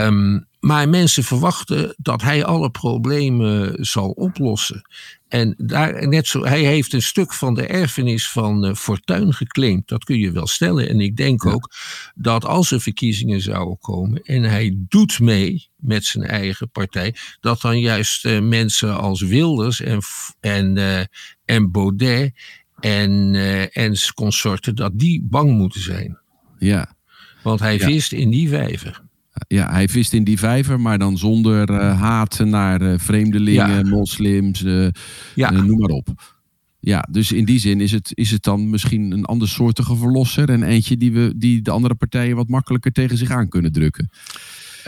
Um, 0.07 0.49
maar 0.61 0.89
mensen 0.89 1.25
verwachten 1.25 1.95
dat 1.97 2.23
hij 2.23 2.45
alle 2.45 2.71
problemen 2.71 3.85
zal 3.85 4.11
oplossen. 4.11 4.83
En 5.31 5.55
daar, 5.59 6.09
net 6.09 6.27
zo, 6.27 6.45
hij 6.45 6.63
heeft 6.63 6.93
een 6.93 7.03
stuk 7.03 7.33
van 7.33 7.55
de 7.55 7.67
erfenis 7.67 8.29
van 8.29 8.67
uh, 8.67 8.75
Fortuin 8.75 9.35
geclaimd. 9.35 9.89
Dat 9.89 10.05
kun 10.05 10.19
je 10.19 10.33
wel 10.33 10.47
stellen. 10.47 10.89
En 10.89 11.01
ik 11.01 11.17
denk 11.17 11.47
ook 11.47 11.71
dat 12.15 12.45
als 12.45 12.71
er 12.71 12.81
verkiezingen 12.81 13.41
zouden 13.41 13.79
komen 13.79 14.23
en 14.23 14.43
hij 14.43 14.75
doet 14.77 15.21
mee 15.21 15.69
met 15.77 16.05
zijn 16.05 16.25
eigen 16.25 16.71
partij, 16.71 17.15
dat 17.41 17.61
dan 17.61 17.81
juist 17.81 18.25
uh, 18.25 18.41
mensen 18.41 18.97
als 18.97 19.21
Wilders 19.21 19.81
en, 19.81 20.01
en, 20.41 20.77
uh, 20.77 21.01
en 21.45 21.71
Baudet 21.71 22.33
en, 22.81 23.35
en 23.73 23.97
consorten, 24.15 24.75
dat 24.75 24.99
die 24.99 25.23
bang 25.23 25.51
moeten 25.51 25.81
zijn. 25.81 26.19
Ja. 26.59 26.95
Want 27.43 27.61
hij 27.61 27.79
vist 27.79 28.13
in 28.13 28.31
die 28.31 28.49
vijver. 28.49 29.03
Ja, 29.49 29.71
hij 29.71 29.89
vist 29.89 30.13
in 30.13 30.25
die 30.25 30.39
vijver, 30.39 30.81
maar 30.81 30.99
dan 30.99 31.19
zonder 31.19 31.71
uh, 31.71 32.01
haat 32.01 32.39
naar 32.45 32.83
uh, 32.83 32.99
vreemdelingen, 32.99 33.89
moslims, 33.89 34.63
uh, 34.63 34.89
ja. 35.35 35.51
noem 35.51 35.79
maar 35.79 35.91
op. 35.91 36.39
Ja, 36.81 37.07
dus 37.11 37.33
in 37.33 37.45
die 37.45 37.59
zin 37.59 37.81
is 37.81 37.93
het, 37.93 38.11
is 38.15 38.31
het 38.31 38.43
dan 38.43 38.71
misschien 38.71 39.11
een 39.11 39.25
andersoortige 39.25 39.97
verlosser 39.97 40.51
en 40.51 40.63
eentje 40.63 40.97
die, 40.97 41.13
we, 41.13 41.33
die 41.37 41.63
de 41.63 41.71
andere 41.71 41.95
partijen 41.95 42.37
wat 42.37 42.49
makkelijker 42.49 42.93
tegen 42.93 43.17
zich 43.17 43.31
aan 43.31 43.49
kunnen 43.49 43.73
drukken. 43.73 44.11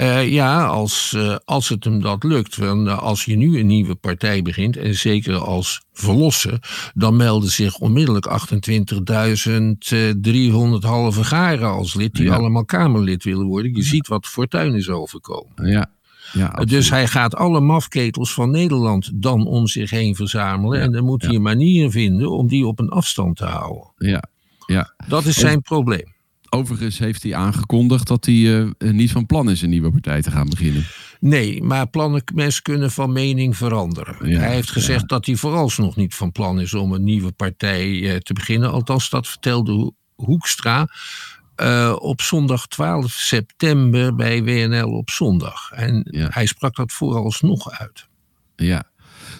Uh, 0.00 0.32
ja, 0.32 0.66
als, 0.66 1.12
uh, 1.16 1.37
als 1.44 1.68
het 1.68 1.84
hem 1.84 2.00
dat 2.00 2.25
lukt. 2.25 2.56
Want 2.56 2.87
uh, 2.87 3.02
als 3.02 3.25
je 3.25 3.37
nu 3.37 3.58
een 3.58 3.66
nieuwe 3.66 3.94
partij 3.94 4.42
begint, 4.42 4.76
en 4.76 4.94
zeker 4.94 5.38
als 5.38 5.82
verlossen, 5.92 6.61
dan 6.94 7.16
melden 7.16 7.50
zich 7.50 7.78
onmiddellijk 7.78 8.26
28.300 8.26 8.32
halve 10.80 11.25
garen 11.25 11.68
als 11.68 11.94
lid, 11.94 12.14
die 12.14 12.25
ja. 12.25 12.34
allemaal 12.34 12.64
Kamerlid 12.64 13.25
willen 13.25 13.46
worden. 13.46 13.75
Je 13.75 13.82
ziet 13.82 14.08
wat 14.08 14.26
fortuin 14.26 14.75
is 14.75 14.88
overkomen. 14.88 15.68
Ja. 15.68 15.90
Ja, 16.32 16.49
dus 16.49 16.90
hij 16.90 17.06
gaat 17.06 17.34
alle 17.34 17.61
mafketels 17.61 18.34
van 18.34 18.50
Nederland 18.50 19.11
dan 19.14 19.46
om 19.46 19.66
zich 19.66 19.90
heen 19.90 20.14
verzamelen. 20.14 20.78
Ja, 20.78 20.84
en 20.84 20.92
dan 20.92 21.04
moet 21.04 21.22
hij 21.22 21.34
een 21.34 21.42
manier 21.42 21.90
vinden 21.90 22.30
om 22.30 22.49
die 22.49 22.66
op 22.66 22.78
een 22.78 22.88
afstand 22.88 23.37
te 23.37 23.44
houden. 23.44 23.92
Ja, 23.96 24.22
ja. 24.66 24.94
Dat 25.08 25.25
is 25.25 25.37
zijn 25.37 25.61
probleem. 25.61 26.14
Overigens 26.54 26.99
heeft 26.99 27.23
hij 27.23 27.35
aangekondigd 27.35 28.06
dat 28.06 28.25
hij 28.25 28.35
uh, 28.35 28.71
niet 28.78 29.11
van 29.11 29.26
plan 29.26 29.50
is 29.50 29.62
een 29.62 29.71
nieuwe 29.71 29.90
partij 29.90 30.23
te 30.23 30.30
gaan 30.30 30.49
beginnen. 30.49 30.87
Nee, 31.21 31.62
maar 31.62 31.88
plannen, 31.88 32.23
mensen 32.35 32.62
kunnen 32.62 32.90
van 32.90 33.12
mening 33.12 33.56
veranderen. 33.56 34.30
Ja, 34.30 34.38
hij 34.38 34.54
heeft 34.54 34.71
gezegd 34.71 35.00
ja. 35.00 35.06
dat 35.06 35.26
hij 35.26 35.37
vooralsnog 35.37 35.97
niet 35.97 36.14
van 36.14 36.32
plan 36.32 36.61
is 36.61 36.75
om 36.75 36.92
een 36.92 37.04
nieuwe 37.04 37.32
partij 37.32 37.88
uh, 37.88 38.16
te 38.16 38.32
beginnen. 38.32 38.71
Althans, 38.71 39.11
dat 39.11 39.28
vertelde 39.28 39.92
Hoekstra 40.14 40.88
uh, 41.56 41.97
op 41.99 42.21
zondag 42.21 42.66
12 42.66 43.11
september 43.11 44.14
bij 44.14 44.44
WNL 44.44 44.90
op 44.90 45.11
zondag. 45.11 45.71
En 45.71 46.06
ja. 46.11 46.28
hij 46.30 46.47
sprak 46.47 46.76
dat 46.76 46.92
vooralsnog 46.92 47.71
uit. 47.71 48.09
Ja, 48.56 48.85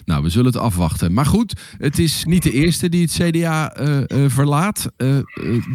nou, 0.05 0.23
we 0.23 0.29
zullen 0.29 0.51
het 0.51 0.61
afwachten. 0.61 1.13
Maar 1.13 1.25
goed, 1.25 1.53
het 1.77 1.99
is 1.99 2.23
niet 2.23 2.43
de 2.43 2.51
eerste 2.51 2.89
die 2.89 3.01
het 3.01 3.11
CDA 3.11 3.79
uh, 3.79 4.03
uh, 4.07 4.29
verlaat. 4.29 4.91
Uh, 4.97 5.17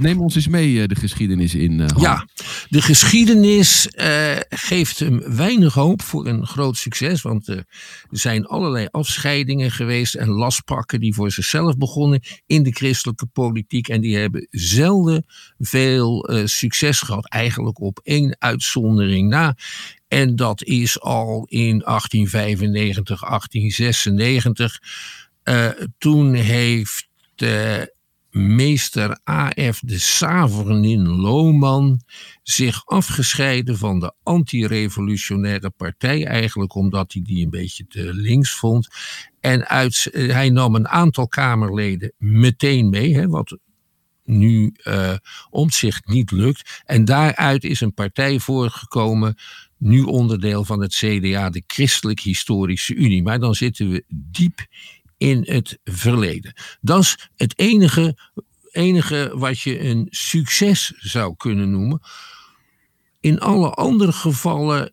neem 0.01 0.21
ons 0.21 0.35
eens 0.35 0.49
mee 0.49 0.89
de 0.89 0.95
geschiedenis 0.95 1.55
in. 1.55 1.89
ja, 1.97 2.27
de 2.69 2.83
geschiedenis 2.83 3.89
geeft 4.49 4.99
hem 4.99 5.23
weinig 5.37 5.75
hoop 5.75 6.03
voor 6.03 6.27
een 6.27 6.47
groot 6.47 6.77
succes. 6.77 7.23
Want 7.23 7.49
er 7.49 7.65
zijn 8.11 8.47
allerlei 8.47 8.87
afscheidingen 8.91 9.71
geweest 9.71 10.15
en 10.15 10.29
lastpakken 10.29 11.01
die 11.01 11.15
voor 11.15 11.31
zichzelf 11.31 11.77
begonnen 11.77 12.21
in 12.47 12.63
de 12.63 12.73
christelijke 12.73 13.27
politiek. 13.27 13.89
En 13.89 14.01
die 14.01 14.17
hebben 14.17 14.47
zelden 14.51 15.27
veel 15.59 16.31
succes 16.45 17.01
gehad. 17.01 17.29
Eigenlijk 17.29 17.81
op 17.81 18.01
één 18.03 18.37
uitzondering 18.39 19.29
na. 19.29 19.57
En 20.09 20.37
dat 20.37 20.63
is 20.63 21.01
al 21.01 21.47
in 21.49 21.79
1895, 21.79 23.21
1896. 23.21 24.81
Uh, 25.45 25.69
toen 25.99 26.35
heeft 26.35 27.09
meester 28.31 29.19
A.F. 29.31 29.81
de 29.81 29.99
Savernin 29.99 31.09
Lohman 31.09 32.01
zich 32.43 32.87
afgescheiden 32.87 33.79
van 33.79 34.01
de 34.01 34.13
antirevolutionaire 34.23 35.71
partij. 35.71 36.27
Eigenlijk 36.27 36.75
omdat 36.75 37.13
hij 37.13 37.23
die 37.23 37.45
een 37.45 37.51
beetje 37.51 37.87
te 37.87 38.15
links 38.15 38.57
vond. 38.57 38.89
En 39.41 39.69
uit, 39.69 40.09
uh, 40.13 40.33
hij 40.33 40.51
nam 40.51 40.75
een 40.75 40.89
aantal 40.89 41.29
Kamerleden 41.29 42.13
meteen 42.19 42.89
mee, 42.89 43.15
hè, 43.15 43.29
wat 43.29 43.59
nu 44.25 44.75
uh, 44.85 45.15
omzicht 45.51 46.07
niet 46.07 46.31
lukt. 46.31 46.83
En 46.85 47.05
daaruit 47.05 47.65
is 47.65 47.81
een 47.81 47.95
partij 47.95 48.39
voortgekomen 48.39 49.37
nu 49.79 50.03
onderdeel 50.03 50.65
van 50.65 50.81
het 50.81 50.95
CDA, 50.95 51.51
de 51.51 51.63
Christelijk 51.67 52.21
Historische 52.21 52.95
Unie. 52.95 53.23
Maar 53.23 53.41
dan 53.41 53.55
zitten 53.55 53.91
we 53.91 54.05
diep 54.09 54.67
in 55.17 55.43
het 55.47 55.79
verleden. 55.85 56.53
Dat 56.81 57.03
is 57.03 57.31
het 57.37 57.59
enige, 57.59 58.17
enige 58.71 59.33
wat 59.35 59.61
je 59.61 59.81
een 59.81 60.07
succes 60.11 60.93
zou 60.97 61.35
kunnen 61.37 61.71
noemen. 61.71 62.01
In 63.21 63.41
alle 63.41 63.71
andere 63.71 64.13
gevallen, 64.13 64.93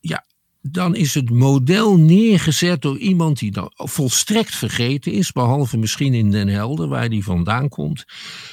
ja, 0.00 0.26
dan 0.62 0.94
is 0.94 1.14
het 1.14 1.30
model 1.30 1.96
neergezet 1.96 2.82
door 2.82 2.98
iemand 2.98 3.38
die 3.38 3.50
dan 3.50 3.70
volstrekt 3.74 4.54
vergeten 4.54 5.12
is, 5.12 5.32
behalve 5.32 5.76
misschien 5.76 6.14
in 6.14 6.30
Den 6.30 6.48
Helder, 6.48 6.88
waar 6.88 7.08
die 7.08 7.24
vandaan 7.24 7.68
komt. 7.68 8.04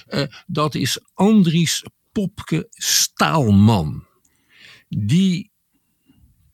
Uh, 0.07 0.23
dat 0.47 0.75
is 0.75 0.99
Andries 1.13 1.83
Popke 2.11 2.67
Staalman 2.69 4.03
die 4.99 5.51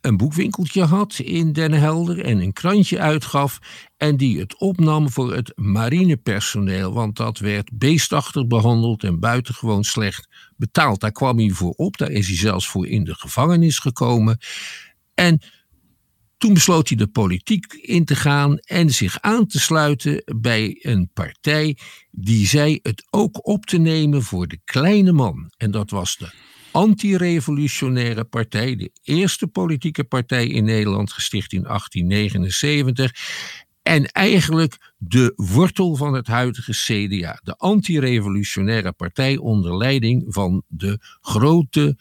een 0.02 0.18
boekwinkeltje 0.18 0.84
had 0.84 1.20
in 1.20 1.54
Den 1.54 1.72
Helder 1.72 2.26
en 2.26 2.42
een 2.42 2.54
krantje 2.54 3.00
uitgaf 3.00 3.60
en 3.98 4.18
die 4.18 4.40
het 4.40 4.60
opnam 4.60 5.10
voor 5.10 5.34
het 5.34 5.52
marinepersoneel, 5.56 6.94
want 6.94 7.16
dat 7.16 7.40
werd 7.40 7.70
beestachtig 7.74 8.48
behandeld 8.48 9.04
en 9.04 9.20
buitengewoon 9.20 9.84
slecht 9.84 10.28
betaald. 10.58 11.00
Daar 11.00 11.12
kwam 11.12 11.38
hij 11.38 11.50
voor 11.50 11.74
op, 11.76 11.98
daar 11.98 12.12
is 12.12 12.28
hij 12.28 12.38
zelfs 12.38 12.68
voor 12.68 12.88
in 12.88 13.04
de 13.04 13.16
gevangenis 13.16 13.80
gekomen. 13.80 14.38
En 15.14 15.42
toen 16.38 16.54
besloot 16.54 16.88
hij 16.88 16.98
de 16.98 17.08
politiek 17.08 17.74
in 17.74 18.06
te 18.06 18.16
gaan 18.16 18.58
en 18.58 18.90
zich 18.90 19.22
aan 19.22 19.48
te 19.48 19.60
sluiten 19.60 20.24
bij 20.42 20.80
een 20.82 21.10
partij 21.14 21.78
die 22.12 22.48
zei 22.48 22.80
het 22.82 23.08
ook 23.10 23.48
op 23.48 23.66
te 23.66 23.78
nemen 23.78 24.24
voor 24.24 24.48
de 24.48 24.60
kleine 24.66 25.12
man. 25.12 25.52
En 25.58 25.72
dat 25.72 25.90
was 25.90 26.18
de 26.18 26.32
antirevolutionaire 26.72 28.24
partij, 28.24 28.76
de 28.76 28.92
eerste 29.04 29.48
politieke 29.48 30.04
partij 30.04 30.48
in 30.48 30.64
Nederland, 30.64 31.12
gesticht 31.12 31.54
in 31.54 31.64
1879. 31.64 33.12
En 33.84 34.06
eigenlijk 34.06 34.94
de 34.98 35.34
wortel 35.36 35.96
van 35.96 36.14
het 36.14 36.28
huidige 36.28 36.72
CDA, 36.72 37.40
de 37.44 37.56
antirevolutionaire 37.58 38.92
partij 38.92 39.38
onder 39.38 39.78
leiding 39.78 40.26
van 40.28 40.64
de 40.68 41.00
grote 41.22 41.98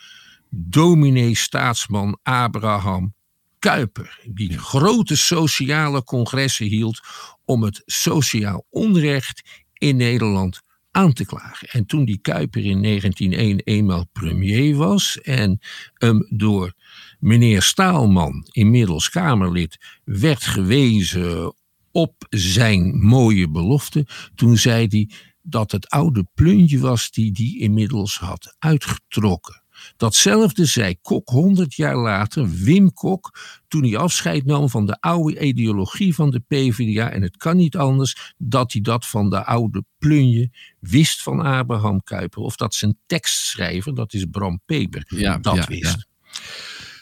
dominee-staatsman 0.50 2.18
Abraham 2.22 3.14
Kuyper, 3.58 4.20
die 4.30 4.58
grote 4.58 5.16
sociale 5.16 6.04
congressen 6.04 6.66
hield 6.66 7.00
om 7.44 7.62
het 7.62 7.82
sociaal 7.86 8.66
onrecht 8.70 9.42
in 9.72 9.96
Nederland 9.96 10.60
aan 10.98 11.12
te 11.12 11.26
klagen. 11.26 11.68
En 11.68 11.86
toen 11.86 12.04
die 12.04 12.18
Kuiper 12.18 12.64
in 12.64 12.82
1901 12.82 13.60
eenmaal 13.60 14.06
premier 14.12 14.76
was 14.76 15.20
en 15.20 15.58
hem 15.94 16.26
door 16.30 16.72
meneer 17.18 17.62
Staalman, 17.62 18.46
inmiddels 18.50 19.10
Kamerlid, 19.10 19.78
werd 20.04 20.42
gewezen 20.42 21.54
op 21.92 22.26
zijn 22.28 23.00
mooie 23.00 23.50
belofte, 23.50 24.06
toen 24.34 24.56
zei 24.56 24.86
hij 24.88 25.10
dat 25.42 25.72
het 25.72 25.88
oude 25.88 26.26
plunje 26.34 26.78
was 26.78 27.10
die 27.10 27.30
hij 27.34 27.60
inmiddels 27.62 28.18
had 28.18 28.54
uitgetrokken. 28.58 29.62
Datzelfde 29.96 30.64
zei 30.64 30.96
Kok 31.02 31.28
honderd 31.28 31.74
jaar 31.74 31.96
later, 31.96 32.50
Wim 32.50 32.92
Kok, 32.92 33.38
toen 33.68 33.82
hij 33.82 33.96
afscheid 33.96 34.44
nam 34.44 34.68
van 34.68 34.86
de 34.86 35.00
oude 35.00 35.40
ideologie 35.40 36.14
van 36.14 36.30
de 36.30 36.40
PvdA. 36.40 37.10
En 37.10 37.22
het 37.22 37.36
kan 37.36 37.56
niet 37.56 37.76
anders 37.76 38.34
dat 38.36 38.72
hij 38.72 38.80
dat 38.80 39.06
van 39.06 39.30
de 39.30 39.44
oude 39.44 39.84
plunje 39.98 40.50
wist 40.80 41.22
van 41.22 41.40
Abraham 41.40 42.02
Kuyper. 42.02 42.42
Of 42.42 42.56
dat 42.56 42.74
zijn 42.74 42.98
tekstschrijver, 43.06 43.94
dat 43.94 44.12
is 44.14 44.24
Bram 44.30 44.60
Peper, 44.66 45.04
ja, 45.06 45.38
dat 45.38 45.56
ja, 45.56 45.66
wist. 45.66 45.82
Ja. 45.82 46.06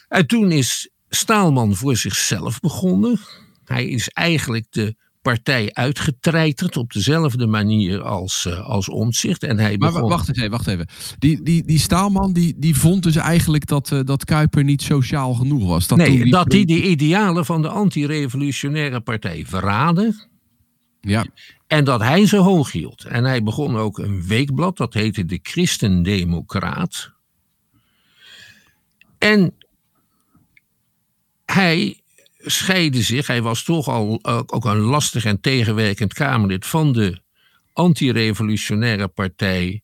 En 0.09 0.27
toen 0.27 0.51
is 0.53 0.90
Staalman 1.09 1.75
voor 1.75 1.96
zichzelf 1.96 2.61
begonnen. 2.61 3.18
Hij 3.64 3.87
is 3.87 4.09
eigenlijk 4.09 4.66
de 4.70 4.96
partij 5.27 5.71
uitgetreiterd 5.73 6.77
op 6.77 6.93
dezelfde 6.93 7.47
manier 7.47 8.03
als, 8.03 8.45
uh, 8.49 8.69
als 8.69 8.89
omzicht. 8.89 9.43
En 9.43 9.59
hij 9.59 9.77
maar 9.79 9.93
wacht 9.93 10.37
even, 10.37 10.51
wacht 10.51 10.67
even. 10.67 10.87
Die, 11.19 11.43
die, 11.43 11.65
die 11.65 11.79
Staalman 11.79 12.33
die, 12.33 12.55
die 12.59 12.77
vond 12.77 13.03
dus 13.03 13.17
eigenlijk 13.17 13.67
dat, 13.67 13.91
uh, 13.91 14.01
dat 14.05 14.25
Kuiper 14.25 14.65
niet 14.65 14.83
sociaal 14.83 15.35
genoeg 15.35 15.67
was. 15.67 15.87
Dat 15.87 15.99
nee, 15.99 16.23
die... 16.23 16.31
dat 16.31 16.53
hij 16.53 16.65
de 16.65 16.83
idealen 16.83 17.45
van 17.45 17.62
de 17.62 17.69
antirevolutionaire 17.69 19.01
partij 19.01 19.45
verraadde. 19.47 20.27
Ja. 21.01 21.27
En 21.67 21.85
dat 21.85 22.01
hij 22.01 22.27
ze 22.27 22.37
hoog 22.37 22.73
hield. 22.73 23.05
En 23.05 23.25
hij 23.25 23.43
begon 23.43 23.77
ook 23.77 23.99
een 23.99 24.27
weekblad, 24.27 24.77
dat 24.77 24.95
heette 24.95 25.25
de 25.25 25.39
Christendemocraat. 25.43 27.12
En 29.19 29.55
hij 31.45 32.01
scheidde 32.51 33.03
zich, 33.03 33.27
hij 33.27 33.43
was 33.43 33.63
toch 33.63 33.89
al 33.89 34.21
uh, 34.23 34.41
ook 34.47 34.65
een 34.65 34.79
lastig 34.79 35.25
en 35.25 35.41
tegenwerkend 35.41 36.15
Kamerlid 36.15 36.67
van 36.67 36.93
de 36.93 37.21
antirevolutionaire 37.73 39.09
partij 39.09 39.83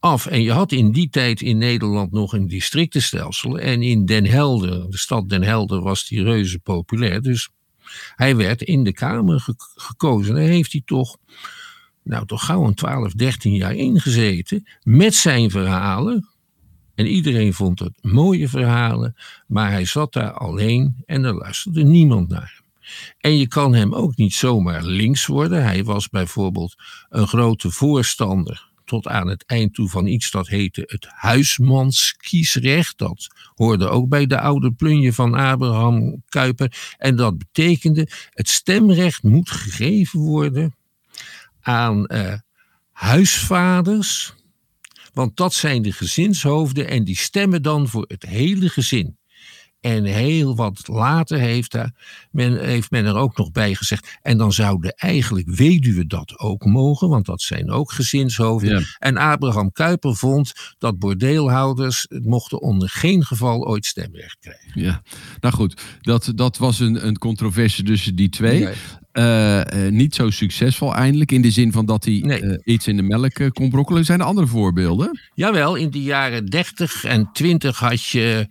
af. 0.00 0.26
En 0.26 0.42
je 0.42 0.52
had 0.52 0.72
in 0.72 0.92
die 0.92 1.08
tijd 1.10 1.40
in 1.40 1.58
Nederland 1.58 2.12
nog 2.12 2.32
een 2.32 2.46
districtenstelsel. 2.46 3.58
En 3.58 3.82
in 3.82 4.06
Den 4.06 4.26
Helder, 4.26 4.90
de 4.90 4.98
stad 4.98 5.28
Den 5.28 5.42
Helder, 5.42 5.82
was 5.82 6.08
die 6.08 6.22
reuze 6.22 6.58
populair. 6.58 7.22
Dus 7.22 7.48
hij 8.14 8.36
werd 8.36 8.62
in 8.62 8.84
de 8.84 8.92
Kamer 8.92 9.40
ge 9.40 9.54
gekozen. 9.74 10.36
En 10.36 10.48
heeft 10.48 10.72
hij 10.72 10.82
toch, 10.84 11.16
nou 12.02 12.26
toch 12.26 12.44
gauw 12.44 12.64
een 12.64 12.74
12, 12.74 13.12
13 13.12 13.54
jaar 13.54 13.74
ingezeten. 13.74 14.66
Met 14.82 15.14
zijn 15.14 15.50
verhalen. 15.50 16.28
En 17.00 17.06
iedereen 17.06 17.54
vond 17.54 17.78
het 17.78 17.98
mooie 18.00 18.48
verhalen, 18.48 19.16
maar 19.46 19.70
hij 19.70 19.84
zat 19.84 20.12
daar 20.12 20.32
alleen 20.32 21.02
en 21.06 21.24
er 21.24 21.34
luisterde 21.34 21.82
niemand 21.82 22.28
naar 22.28 22.52
hem. 22.56 22.88
En 23.18 23.38
je 23.38 23.48
kan 23.48 23.74
hem 23.74 23.94
ook 23.94 24.16
niet 24.16 24.34
zomaar 24.34 24.84
links 24.84 25.26
worden. 25.26 25.62
Hij 25.62 25.84
was 25.84 26.08
bijvoorbeeld 26.08 26.74
een 27.08 27.26
grote 27.26 27.70
voorstander 27.70 28.68
tot 28.84 29.06
aan 29.06 29.28
het 29.28 29.44
eind 29.46 29.74
toe 29.74 29.88
van 29.88 30.06
iets 30.06 30.30
dat 30.30 30.48
heette 30.48 30.82
het 30.86 31.06
huismanskiesrecht. 31.08 32.98
Dat 32.98 33.28
hoorde 33.54 33.88
ook 33.88 34.08
bij 34.08 34.26
de 34.26 34.40
oude 34.40 34.72
plunje 34.72 35.12
van 35.12 35.34
Abraham 35.34 36.22
Kuyper. 36.28 36.94
En 36.98 37.16
dat 37.16 37.38
betekende 37.38 38.08
het 38.30 38.48
stemrecht 38.48 39.22
moet 39.22 39.50
gegeven 39.50 40.20
worden 40.20 40.74
aan 41.60 42.04
uh, 42.08 42.34
huisvaders. 42.90 44.38
Want 45.12 45.36
dat 45.36 45.54
zijn 45.54 45.82
de 45.82 45.92
gezinshoofden 45.92 46.88
en 46.88 47.04
die 47.04 47.16
stemmen 47.16 47.62
dan 47.62 47.88
voor 47.88 48.04
het 48.08 48.22
hele 48.22 48.68
gezin. 48.68 49.18
En 49.80 50.04
heel 50.04 50.56
wat 50.56 50.88
later 50.88 51.38
heeft, 51.38 51.76
men, 52.30 52.64
heeft 52.64 52.90
men 52.90 53.04
er 53.04 53.16
ook 53.16 53.36
nog 53.36 53.50
bij 53.50 53.74
gezegd. 53.74 54.18
En 54.22 54.38
dan 54.38 54.52
zouden 54.52 54.94
eigenlijk 54.94 55.50
weduwen 55.50 56.08
dat 56.08 56.38
ook 56.38 56.64
mogen, 56.64 57.08
want 57.08 57.26
dat 57.26 57.40
zijn 57.40 57.70
ook 57.70 57.92
gezinshoofden. 57.92 58.86
En 58.98 59.16
Abraham 59.16 59.72
Kuyper 59.72 60.16
vond 60.16 60.52
dat 60.78 60.98
bordeelhouders 60.98 62.06
mochten 62.22 62.60
onder 62.60 62.88
geen 62.88 63.24
geval 63.24 63.66
ooit 63.66 63.86
stemrecht 63.86 64.36
krijgen. 64.40 64.80
Ja, 64.80 65.02
nou 65.40 65.54
goed, 65.54 65.82
dat, 66.00 66.32
dat 66.34 66.58
was 66.58 66.80
een, 66.80 67.06
een 67.06 67.18
controverse 67.18 67.82
tussen 67.82 68.14
die 68.14 68.28
twee. 68.28 68.68
Uh, 69.12 69.56
uh, 69.56 69.90
niet 69.90 70.14
zo 70.14 70.30
succesvol 70.30 70.94
eindelijk, 70.94 71.32
in 71.32 71.42
de 71.42 71.50
zin 71.50 71.72
van 71.72 71.86
dat 71.86 72.04
hij 72.04 72.22
nee. 72.24 72.42
uh, 72.42 72.58
iets 72.64 72.86
in 72.86 72.96
de 72.96 73.02
melk 73.02 73.50
kon 73.52 73.70
brokkelen. 73.70 74.04
Zijn 74.04 74.20
er 74.20 74.26
andere 74.26 74.46
voorbeelden? 74.46 75.20
Jawel, 75.34 75.74
in 75.74 75.90
de 75.90 76.02
jaren 76.02 76.46
30 76.46 77.04
en 77.04 77.30
20 77.32 77.78
had 77.78 78.04
je 78.04 78.48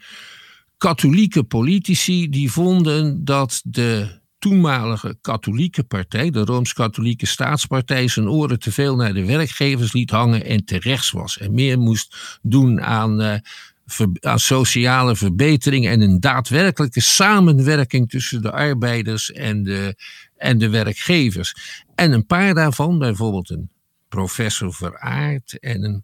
katholieke 0.80 1.44
politici 1.44 2.30
die 2.30 2.52
vonden 2.52 3.26
dat 3.26 3.62
de 3.64 4.20
toenmalige 4.38 5.18
katholieke 5.22 5.84
partij, 5.84 6.30
de 6.30 6.40
Rooms-Katholieke 6.40 7.26
Staatspartij, 7.26 8.08
zijn 8.08 8.30
oren 8.30 8.60
te 8.60 8.72
veel 8.72 8.96
naar 8.96 9.14
de 9.14 9.26
werkgevers 9.26 9.94
liet 9.94 10.10
hangen 10.10 10.46
en 10.46 10.66
te 10.66 10.80
rechts 10.80 11.12
was. 11.12 11.38
En 11.38 11.54
meer 11.54 11.80
moest 11.80 12.40
doen 12.42 12.82
aan, 12.82 13.42
ver, 13.86 14.10
aan 14.20 14.40
sociale 14.40 15.16
verbetering 15.16 15.88
en 15.88 16.02
een 16.02 16.20
daadwerkelijke 16.20 17.02
samenwerking 17.02 18.10
tussen 18.10 18.42
de 18.42 18.52
arbeiders 18.52 19.32
en 19.32 19.64
de, 19.64 19.96
en 20.38 20.58
de 20.58 20.70
werkgevers. 20.70 21.84
En 21.96 22.12
een 22.12 22.26
paar 22.26 22.54
daarvan, 22.54 23.00
bijvoorbeeld 23.00 23.50
een 23.50 23.70
professor 24.08 24.74
Veraard 24.74 25.60
en 25.60 25.84
een 25.84 26.04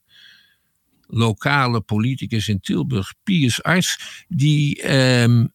lokale 1.08 1.82
politicus 1.82 2.48
in 2.48 2.60
Tilburg, 2.60 3.14
Piers 3.24 3.64
Arts, 3.64 4.24
die, 4.28 4.94
um, 5.22 5.54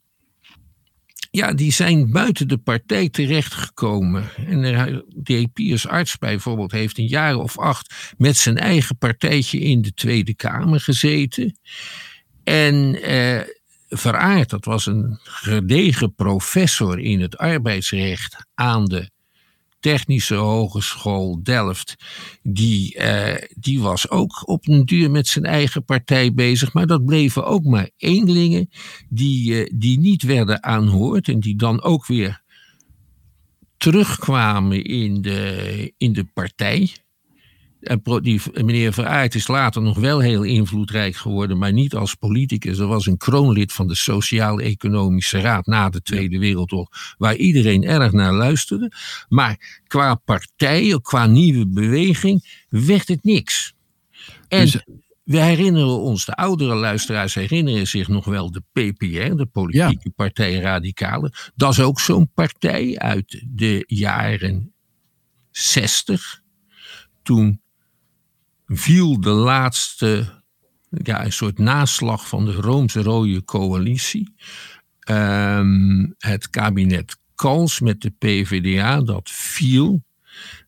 ja, 1.30 1.52
die 1.52 1.72
zijn 1.72 2.10
buiten 2.10 2.48
de 2.48 2.58
partij 2.58 3.08
terechtgekomen. 3.08 4.30
En 4.46 4.62
de 5.08 5.48
Piers 5.52 5.86
Arts 5.86 6.18
bijvoorbeeld 6.18 6.72
heeft 6.72 6.98
een 6.98 7.08
jaar 7.08 7.36
of 7.36 7.58
acht 7.58 8.14
met 8.18 8.36
zijn 8.36 8.56
eigen 8.58 8.98
partijtje 8.98 9.58
in 9.58 9.82
de 9.82 9.94
Tweede 9.94 10.34
Kamer 10.34 10.80
gezeten. 10.80 11.58
En 12.44 13.10
uh, 13.10 13.40
Veraard, 13.88 14.50
dat 14.50 14.64
was 14.64 14.86
een 14.86 15.18
gedegen 15.22 16.14
professor 16.14 16.98
in 16.98 17.20
het 17.20 17.38
arbeidsrecht 17.38 18.46
aan 18.54 18.84
de 18.84 19.10
Technische 19.80 20.34
Hogeschool 20.34 21.42
Delft, 21.42 21.96
die, 22.42 22.98
uh, 22.98 23.34
die 23.58 23.80
was 23.80 24.10
ook 24.10 24.48
op 24.48 24.68
een 24.68 24.84
duur 24.84 25.10
met 25.10 25.26
zijn 25.26 25.44
eigen 25.44 25.84
partij 25.84 26.34
bezig. 26.34 26.72
Maar 26.72 26.86
dat 26.86 27.04
bleven 27.04 27.46
ook 27.46 27.64
maar 27.64 27.90
eenlingen 27.96 28.70
die, 29.08 29.52
uh, 29.52 29.70
die 29.74 29.98
niet 29.98 30.22
werden 30.22 30.62
aanhoord 30.62 31.28
en 31.28 31.40
die 31.40 31.56
dan 31.56 31.82
ook 31.82 32.06
weer 32.06 32.42
terugkwamen 33.76 34.84
in 34.84 35.22
de, 35.22 35.92
in 35.96 36.12
de 36.12 36.24
partij. 36.24 36.90
En 37.80 38.02
die, 38.22 38.40
meneer 38.52 38.92
Veraert 38.92 39.34
is 39.34 39.48
later 39.48 39.82
nog 39.82 39.98
wel 39.98 40.18
heel 40.18 40.42
invloedrijk 40.42 41.16
geworden, 41.16 41.58
maar 41.58 41.72
niet 41.72 41.94
als 41.94 42.14
politicus. 42.14 42.78
Er 42.78 42.86
was 42.86 43.06
een 43.06 43.16
kroonlid 43.16 43.72
van 43.72 43.88
de 43.88 43.94
Sociaal-Economische 43.94 45.40
Raad 45.40 45.66
na 45.66 45.90
de 45.90 46.02
Tweede 46.02 46.38
Wereldoorlog, 46.38 46.88
waar 47.18 47.36
iedereen 47.36 47.84
erg 47.84 48.12
naar 48.12 48.32
luisterde. 48.32 48.92
Maar 49.28 49.82
qua 49.86 50.14
partij, 50.14 50.98
qua 51.02 51.26
nieuwe 51.26 51.68
beweging, 51.68 52.64
werd 52.68 53.08
het 53.08 53.24
niks. 53.24 53.74
En 54.48 54.60
dus, 54.60 54.84
we 55.24 55.38
herinneren 55.38 55.98
ons, 55.98 56.24
de 56.24 56.34
oudere 56.34 56.74
luisteraars 56.74 57.34
herinneren 57.34 57.86
zich 57.86 58.08
nog 58.08 58.24
wel 58.24 58.50
de 58.50 58.62
PPR, 58.72 59.34
de 59.36 59.48
Politieke 59.52 59.98
ja. 60.02 60.12
Partij 60.14 60.54
Radicale. 60.54 61.32
Dat 61.54 61.72
is 61.72 61.80
ook 61.80 62.00
zo'n 62.00 62.30
partij 62.34 62.98
uit 62.98 63.44
de 63.48 63.84
jaren 63.86 64.72
60. 65.50 66.42
Toen 67.22 67.60
viel 68.70 69.20
de 69.20 69.30
laatste, 69.30 70.42
ja, 70.88 71.24
een 71.24 71.32
soort 71.32 71.58
naslag 71.58 72.28
van 72.28 72.44
de 72.44 72.52
Roomse-Rode 72.52 73.44
Coalitie. 73.44 74.34
Um, 75.10 76.14
het 76.18 76.50
kabinet 76.50 77.18
Kals 77.34 77.80
met 77.80 78.00
de 78.00 78.10
PVDA, 78.10 79.00
dat 79.00 79.30
viel 79.30 80.02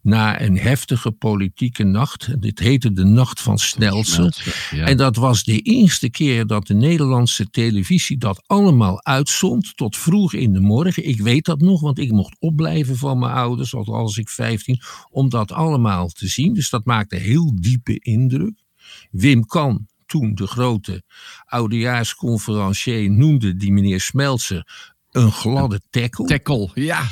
na 0.02 0.40
een 0.40 0.58
heftige 0.58 1.10
politieke 1.10 1.84
nacht. 1.84 2.40
Dit 2.42 2.58
heette 2.58 2.92
de 2.92 3.04
Nacht 3.04 3.40
van 3.40 3.58
Snelsen. 3.58 4.32
Ja. 4.70 4.86
En 4.86 4.96
dat 4.96 5.16
was 5.16 5.44
de 5.44 5.58
eerste 5.58 6.10
keer 6.10 6.46
dat 6.46 6.66
de 6.66 6.74
Nederlandse 6.74 7.50
televisie 7.50 8.18
dat 8.18 8.42
allemaal 8.46 9.04
uitzond. 9.04 9.76
Tot 9.76 9.96
vroeg 9.96 10.32
in 10.32 10.52
de 10.52 10.60
morgen. 10.60 11.08
Ik 11.08 11.20
weet 11.20 11.44
dat 11.44 11.60
nog, 11.60 11.80
want 11.80 11.98
ik 11.98 12.10
mocht 12.10 12.36
opblijven 12.38 12.96
van 12.96 13.18
mijn 13.18 13.32
ouders, 13.32 13.74
al 13.74 13.84
was 13.84 14.16
ik 14.16 14.28
15, 14.28 14.80
om 15.10 15.28
dat 15.28 15.52
allemaal 15.52 16.08
te 16.08 16.26
zien. 16.26 16.54
Dus 16.54 16.70
dat 16.70 16.84
maakte 16.84 17.16
heel 17.16 17.52
diepe 17.60 17.98
indruk. 17.98 18.62
Wim 19.10 19.46
Kan, 19.46 19.86
toen 20.06 20.34
de 20.34 20.46
grote 20.46 21.02
oudejaarsconferencier, 21.44 23.10
noemde 23.10 23.56
die 23.56 23.72
meneer 23.72 24.00
Smeltzer 24.00 24.90
een 25.10 25.32
gladde 25.32 25.80
tackle. 25.90 26.26
Tackle, 26.26 26.70
ja. 26.74 27.02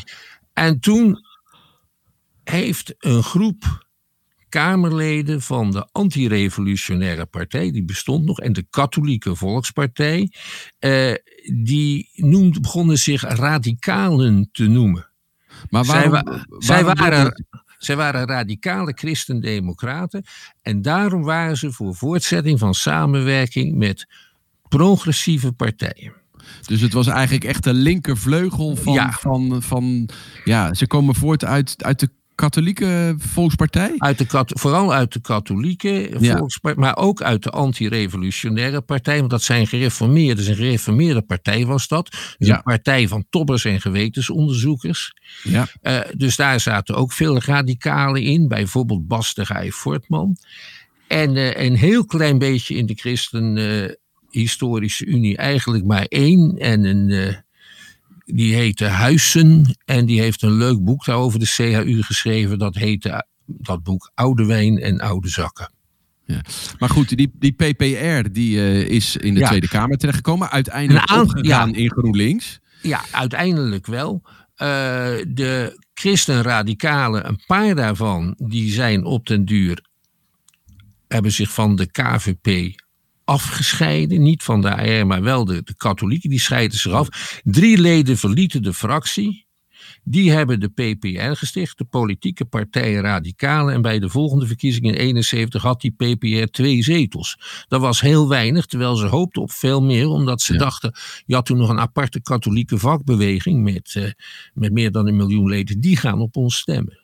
En 0.52 0.80
toen 0.80 1.18
heeft 2.50 2.94
een 2.98 3.22
groep 3.22 3.88
Kamerleden 4.50 5.42
van 5.42 5.70
de 5.70 5.88
antirevolutionaire 5.92 7.26
partij, 7.26 7.70
die 7.70 7.84
bestond 7.84 8.24
nog, 8.24 8.40
en 8.40 8.52
de 8.52 8.66
katholieke 8.70 9.36
volkspartij, 9.36 10.32
eh, 10.78 11.14
die 11.52 12.10
noemde, 12.14 12.60
begonnen 12.60 12.98
zich 12.98 13.22
radicalen 13.22 14.48
te 14.52 14.66
noemen. 14.66 15.08
Maar 15.68 15.84
waarom, 15.84 16.12
zij, 16.12 16.22
wa 16.22 16.44
zij, 16.58 16.84
waren, 16.84 17.44
zij 17.78 17.96
waren 17.96 18.26
radicale 18.26 18.92
christendemocraten 18.94 20.24
en 20.62 20.82
daarom 20.82 21.22
waren 21.22 21.56
ze 21.56 21.72
voor 21.72 21.94
voortzetting 21.94 22.58
van 22.58 22.74
samenwerking 22.74 23.74
met 23.76 24.08
progressieve 24.68 25.52
partijen. 25.52 26.12
Dus 26.66 26.80
het 26.80 26.92
was 26.92 27.06
eigenlijk 27.06 27.44
echt 27.44 27.64
de 27.64 27.74
linkervleugel 27.74 28.76
van, 28.76 28.92
ja. 28.92 29.12
van, 29.12 29.62
van 29.62 30.08
ja, 30.44 30.74
ze 30.74 30.86
komen 30.86 31.14
voort 31.14 31.44
uit, 31.44 31.74
uit 31.84 32.00
de 32.00 32.10
katholieke 32.40 33.14
volkspartij? 33.18 33.94
Uit 33.98 34.18
de, 34.18 34.44
vooral 34.46 34.92
uit 34.94 35.12
de 35.12 35.20
katholieke 35.20 36.10
ja. 36.18 36.36
volkspartij, 36.36 36.82
maar 36.82 36.96
ook 36.96 37.22
uit 37.22 37.42
de 37.42 37.50
anti-revolutionaire 37.50 38.80
partij. 38.80 39.18
Want 39.18 39.30
dat 39.30 39.42
zijn 39.42 39.66
gereformeerden. 39.66 40.36
Dus 40.36 40.46
een 40.46 40.54
gereformeerde 40.54 41.22
partij 41.22 41.66
was 41.66 41.88
dat. 41.88 42.10
Dus 42.10 42.48
ja. 42.48 42.56
een 42.56 42.62
partij 42.62 43.08
van 43.08 43.24
tobbers 43.30 43.64
en 43.64 43.80
gewetensonderzoekers. 43.80 45.12
Ja. 45.42 45.68
Uh, 45.82 46.00
dus 46.16 46.36
daar 46.36 46.60
zaten 46.60 46.94
ook 46.94 47.12
veel 47.12 47.38
radicalen 47.42 48.22
in. 48.22 48.48
Bijvoorbeeld 48.48 49.06
Bas 49.06 49.34
de. 49.34 50.36
En 51.08 51.36
uh, 51.36 51.56
een 51.56 51.76
heel 51.76 52.04
klein 52.04 52.38
beetje 52.38 52.74
in 52.74 52.86
de 52.86 52.94
Christen... 52.94 53.56
Uh, 53.56 53.90
Historische 54.30 55.06
Unie 55.06 55.36
eigenlijk 55.36 55.84
maar 55.84 56.04
één. 56.04 56.56
En 56.56 56.84
een 56.84 57.44
die 58.34 58.54
heette 58.54 58.84
Huizen 58.84 59.76
en 59.84 60.06
die 60.06 60.20
heeft 60.20 60.42
een 60.42 60.56
leuk 60.56 60.84
boek 60.84 61.04
daarover 61.04 61.38
de 61.38 61.46
CHU 61.46 62.02
geschreven. 62.02 62.58
Dat 62.58 62.74
heette 62.74 63.26
dat 63.46 63.82
boek 63.82 64.10
Oude 64.14 64.44
Wijn 64.46 64.78
en 64.78 65.00
Oude 65.00 65.28
Zakken. 65.28 65.72
Ja. 66.24 66.40
Maar 66.78 66.88
goed, 66.88 67.16
die, 67.16 67.30
die 67.34 67.52
PPR 67.52 68.30
die, 68.32 68.56
uh, 68.56 68.88
is 68.88 69.16
in 69.16 69.34
de 69.34 69.40
ja. 69.40 69.46
Tweede 69.46 69.68
Kamer 69.68 69.96
terechtgekomen. 69.96 70.50
Uiteindelijk 70.50 71.10
opgegaan 71.10 71.70
ja. 71.70 71.76
in 71.76 71.90
GroenLinks. 71.90 72.58
Ja, 72.82 73.00
uiteindelijk 73.10 73.86
wel. 73.86 74.22
Uh, 74.24 74.66
de 75.28 75.84
christenradicalen, 75.94 77.28
een 77.28 77.42
paar 77.46 77.74
daarvan, 77.74 78.34
die 78.38 78.72
zijn 78.72 79.04
op 79.04 79.26
den 79.26 79.44
duur... 79.44 79.84
hebben 81.08 81.32
zich 81.32 81.52
van 81.52 81.76
de 81.76 81.86
KVP 81.90 82.74
afgescheiden. 83.30 84.22
Niet 84.22 84.42
van 84.42 84.60
de 84.60 84.76
AR, 84.76 85.06
maar 85.06 85.22
wel 85.22 85.44
de, 85.44 85.62
de 85.62 85.74
katholieken. 85.76 86.30
Die 86.30 86.40
scheiden 86.40 86.78
zich 86.78 86.92
af. 86.92 87.40
Drie 87.44 87.78
leden 87.78 88.18
verlieten 88.18 88.62
de 88.62 88.74
fractie. 88.74 89.48
Die 90.04 90.30
hebben 90.30 90.60
de 90.60 90.68
PPR 90.68 91.36
gesticht, 91.36 91.78
de 91.78 91.84
politieke 91.84 92.44
partij 92.44 92.94
Radicalen. 92.94 93.74
En 93.74 93.82
bij 93.82 93.98
de 93.98 94.08
volgende 94.08 94.46
verkiezingen 94.46 94.94
in 94.94 95.00
71 95.00 95.62
had 95.62 95.80
die 95.80 95.90
PPR 95.90 96.50
twee 96.50 96.82
zetels. 96.82 97.38
Dat 97.68 97.80
was 97.80 98.00
heel 98.00 98.28
weinig, 98.28 98.66
terwijl 98.66 98.96
ze 98.96 99.06
hoopten 99.06 99.42
op 99.42 99.50
veel 99.50 99.82
meer, 99.82 100.08
omdat 100.08 100.40
ze 100.40 100.56
dachten, 100.56 100.94
je 101.26 101.34
had 101.34 101.46
toen 101.46 101.58
nog 101.58 101.68
een 101.68 101.80
aparte 101.80 102.20
katholieke 102.20 102.78
vakbeweging 102.78 103.62
met, 103.62 103.94
uh, 103.98 104.10
met 104.54 104.72
meer 104.72 104.92
dan 104.92 105.06
een 105.06 105.16
miljoen 105.16 105.48
leden, 105.48 105.80
die 105.80 105.96
gaan 105.96 106.20
op 106.20 106.36
ons 106.36 106.56
stemmen. 106.56 106.98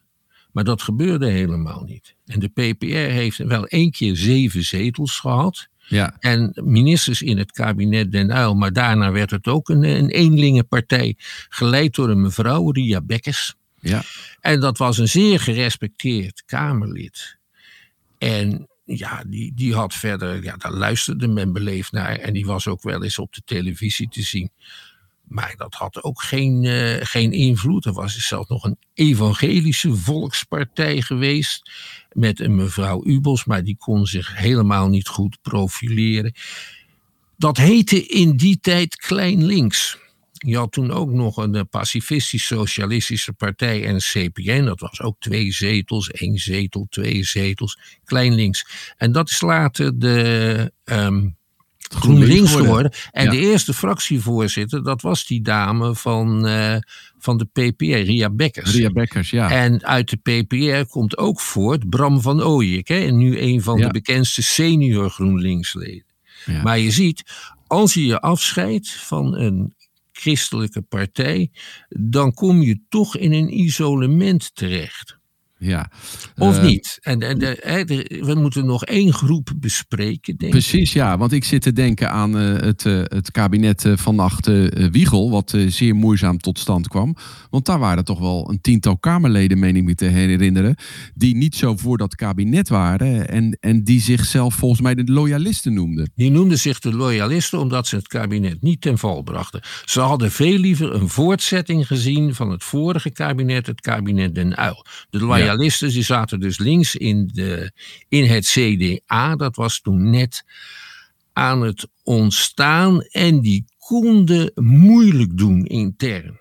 Maar 0.53 0.65
dat 0.65 0.83
gebeurde 0.83 1.27
helemaal 1.27 1.83
niet. 1.83 2.15
En 2.25 2.41
de 2.41 2.49
PPR 2.49 3.11
heeft 3.13 3.39
wel 3.39 3.67
één 3.67 3.91
keer 3.91 4.17
zeven 4.17 4.63
zetels 4.63 5.19
gehad. 5.21 5.69
Ja. 5.89 6.17
En 6.19 6.53
ministers 6.65 7.23
in 7.23 7.39
het 7.39 7.53
kabinet 7.53 8.13
Den 8.13 8.31
Uyl, 8.31 8.55
maar 8.55 8.73
daarna 8.73 9.13
werd 9.13 9.31
het 9.31 9.47
ook 9.47 9.69
een, 9.69 9.85
een 9.85 10.11
eenlingenpartij, 10.11 11.15
geleid 11.49 11.95
door 11.95 12.09
een 12.09 12.21
mevrouw, 12.21 12.71
Ria 12.71 13.01
Bekkers. 13.01 13.55
Ja. 13.81 14.03
En 14.41 14.61
dat 14.61 14.79
was 14.79 14.99
een 14.99 15.09
zeer 15.09 15.41
gerespecteerd 15.41 16.43
Kamerlid. 16.47 17.39
En 18.19 18.69
ja, 18.85 19.25
die, 19.27 19.53
die 19.55 19.75
had 19.75 19.95
verder, 19.95 20.43
ja, 20.43 20.57
daar 20.57 20.73
luisterde 20.73 21.29
men 21.29 21.53
beleefd 21.53 21.93
naar. 21.93 22.17
En 22.17 22.33
die 22.33 22.47
was 22.47 22.67
ook 22.67 22.83
wel 22.83 23.03
eens 23.03 23.19
op 23.19 23.35
de 23.35 23.43
televisie 23.45 24.09
te 24.09 24.23
zien. 24.23 24.51
Maar 25.29 25.55
dat 25.57 25.75
had 25.75 26.03
ook 26.03 26.23
geen, 26.23 26.63
uh, 26.63 26.97
geen 27.01 27.33
invloed. 27.33 27.85
Er 27.85 27.93
was 27.93 28.17
zelfs 28.17 28.49
nog 28.49 28.65
een 28.65 28.79
evangelische 28.95 29.95
volkspartij 29.95 31.01
geweest. 31.03 31.71
Met 32.13 32.41
een 32.41 32.55
mevrouw 32.55 33.05
Ubels, 33.05 33.45
maar 33.45 33.65
die 33.65 33.77
kon 33.77 34.07
zich 34.07 34.37
helemaal 34.37 34.89
niet 34.89 35.09
goed 35.09 35.39
profileren. 35.43 36.35
Dat 37.37 37.57
heette 37.57 38.07
in 38.07 38.37
die 38.37 38.59
tijd 38.61 38.97
Klein 38.97 39.45
Links. 39.45 39.99
Je 40.33 40.57
had 40.57 40.73
toen 40.73 40.91
ook 40.91 41.11
nog 41.11 41.37
een 41.37 41.55
eh, 41.55 41.63
pacifistisch-socialistische 41.71 43.33
partij 43.33 43.87
en 43.87 43.97
CPN. 43.97 44.65
Dat 44.65 44.81
was 44.81 45.01
ook 45.01 45.17
twee 45.19 45.53
zetels, 45.53 46.11
één 46.11 46.39
zetel, 46.39 46.87
twee 46.91 47.25
zetels. 47.25 47.79
Klein 48.05 48.35
links. 48.35 48.67
En 48.97 49.13
dat 49.13 49.31
is 49.31 49.41
later 49.41 49.99
de 49.99 50.73
um, 50.85 51.37
GroenLinks 51.95 52.55
geworden. 52.55 52.93
En 53.11 53.25
Ja. 53.25 53.31
de 53.31 53.39
eerste 53.39 53.75
fractievoorzitter, 53.75 54.83
dat 54.83 55.03
was 55.03 55.27
die 55.27 55.43
dame 55.43 55.95
van, 55.95 56.47
eh, 56.47 56.77
van 57.19 57.37
de 57.39 57.45
PPR, 57.45 57.85
Ria 57.85 58.31
Bekkers. 58.31 58.75
Ria 58.75 58.91
Bekkers, 58.91 59.31
ja. 59.31 59.51
En 59.51 59.85
uit 59.85 60.11
de 60.11 60.17
PPR 60.17 60.89
komt 60.91 61.19
ook 61.19 61.41
voort 61.41 61.89
Bram 61.89 62.21
van 62.21 62.43
Ooyek. 62.43 62.89
Hè, 62.89 62.99
en 62.99 63.17
nu 63.17 63.39
een 63.41 63.63
van 63.63 63.79
Ja. 63.79 63.87
de 63.87 63.93
bekendste 63.93 64.43
senior 64.43 65.11
GroenLinks-leden. 65.11 66.05
Ja. 66.45 66.63
Maar 66.63 66.79
je 66.79 66.91
ziet, 66.91 67.23
als 67.67 67.95
je 67.95 68.07
je 68.07 68.21
afscheidt 68.21 68.91
van 68.91 69.37
een 69.37 69.75
christelijke 70.13 70.83
partij, 70.83 71.51
dan 71.89 72.35
kom 72.35 72.63
je 72.63 72.81
toch 72.89 73.17
in 73.17 73.33
een 73.33 73.59
isolement 73.61 74.55
terecht. 74.55 75.19
Ja. 75.59 75.91
Of 76.37 76.57
Eh, 76.57 76.65
niet? 76.65 76.99
En, 77.01 77.21
en 77.21 77.39
de- 77.39 77.85
de- 77.87 78.23
we 78.25 78.35
moeten 78.35 78.67
nog 78.67 78.85
één 78.85 79.13
groep 79.13 79.53
bespreken, 79.57 80.37
denk 80.37 80.43
ik. 80.43 80.51
Precies, 80.51 80.93
ja. 80.93 81.19
Want 81.19 81.33
ik 81.33 81.45
zit 81.45 81.63
te 81.63 81.73
denken 81.73 82.11
aan 82.11 82.39
eh, 82.39 82.57
het, 82.61 82.87
eh, 82.87 83.01
het 83.05 83.31
kabinet 83.31 83.85
eh, 83.85 83.93
van 83.97 84.15
Nacht 84.15 84.47
eh, 84.47 84.89
Wiegel, 84.91 85.31
wat 85.31 85.53
eh, 85.53 85.67
zeer 85.71 85.95
moeizaam 85.95 86.39
tot 86.39 86.59
stand 86.59 86.89
kwam. 86.89 87.17
Want 87.51 87.67
daar 87.67 87.79
waren 87.79 88.05
toch 88.05 88.19
wel 88.19 88.51
een 88.51 88.61
tiental 88.61 88.99
Kamerleden, 88.99 89.59
meen 89.59 89.77
ik 89.77 89.85
me 89.85 89.95
te 89.95 90.05
herinneren, 90.05 90.75
die 91.15 91.37
niet 91.37 91.55
zo 91.55 91.77
voor 91.77 91.99
dat 91.99 92.15
kabinet 92.15 92.69
waren 92.69 93.29
en, 93.29 93.57
en 93.61 93.85
die 93.85 94.01
zichzelf 94.01 94.55
volgens 94.55 94.81
mij 94.81 94.95
de 94.95 95.13
loyalisten 95.13 95.73
noemden. 95.75 96.11
Die 96.15 96.31
noemden 96.31 96.59
zich 96.59 96.79
de 96.79 96.93
loyalisten 96.95 97.59
omdat 97.59 97.87
ze 97.87 97.97
het 97.97 98.09
kabinet 98.09 98.63
niet 98.63 98.81
ten 98.81 98.99
val 98.99 99.23
brachten. 99.23 99.61
Ze 99.85 100.01
hadden 100.01 100.31
veel 100.31 100.59
liever 100.59 100.95
een 100.95 101.09
voortzetting 101.09 101.87
gezien 101.87 102.35
van 102.35 102.51
het 102.51 102.65
vorige 102.65 103.11
kabinet, 103.11 103.67
het 103.67 103.81
kabinet 103.81 104.35
Den 104.35 104.61
Uyl. 104.61 104.85
De 105.11 105.19
loyalisten 105.19 105.46
die 105.93 106.03
zaten 106.03 106.41
dus 106.41 106.59
links 106.59 106.95
in, 106.95 107.31
de, 107.33 107.73
in 108.09 108.25
het 108.25 108.47
CDA, 108.47 109.37
dat 109.37 109.57
was 109.57 109.81
toen 109.81 110.11
net 110.11 110.45
aan 111.33 111.63
het 111.63 111.89
ontstaan 112.03 113.03
en 113.03 113.41
die 113.41 113.65
konden 113.79 114.53
moeilijk 114.55 115.39
doen 115.39 115.65
intern. 115.65 116.41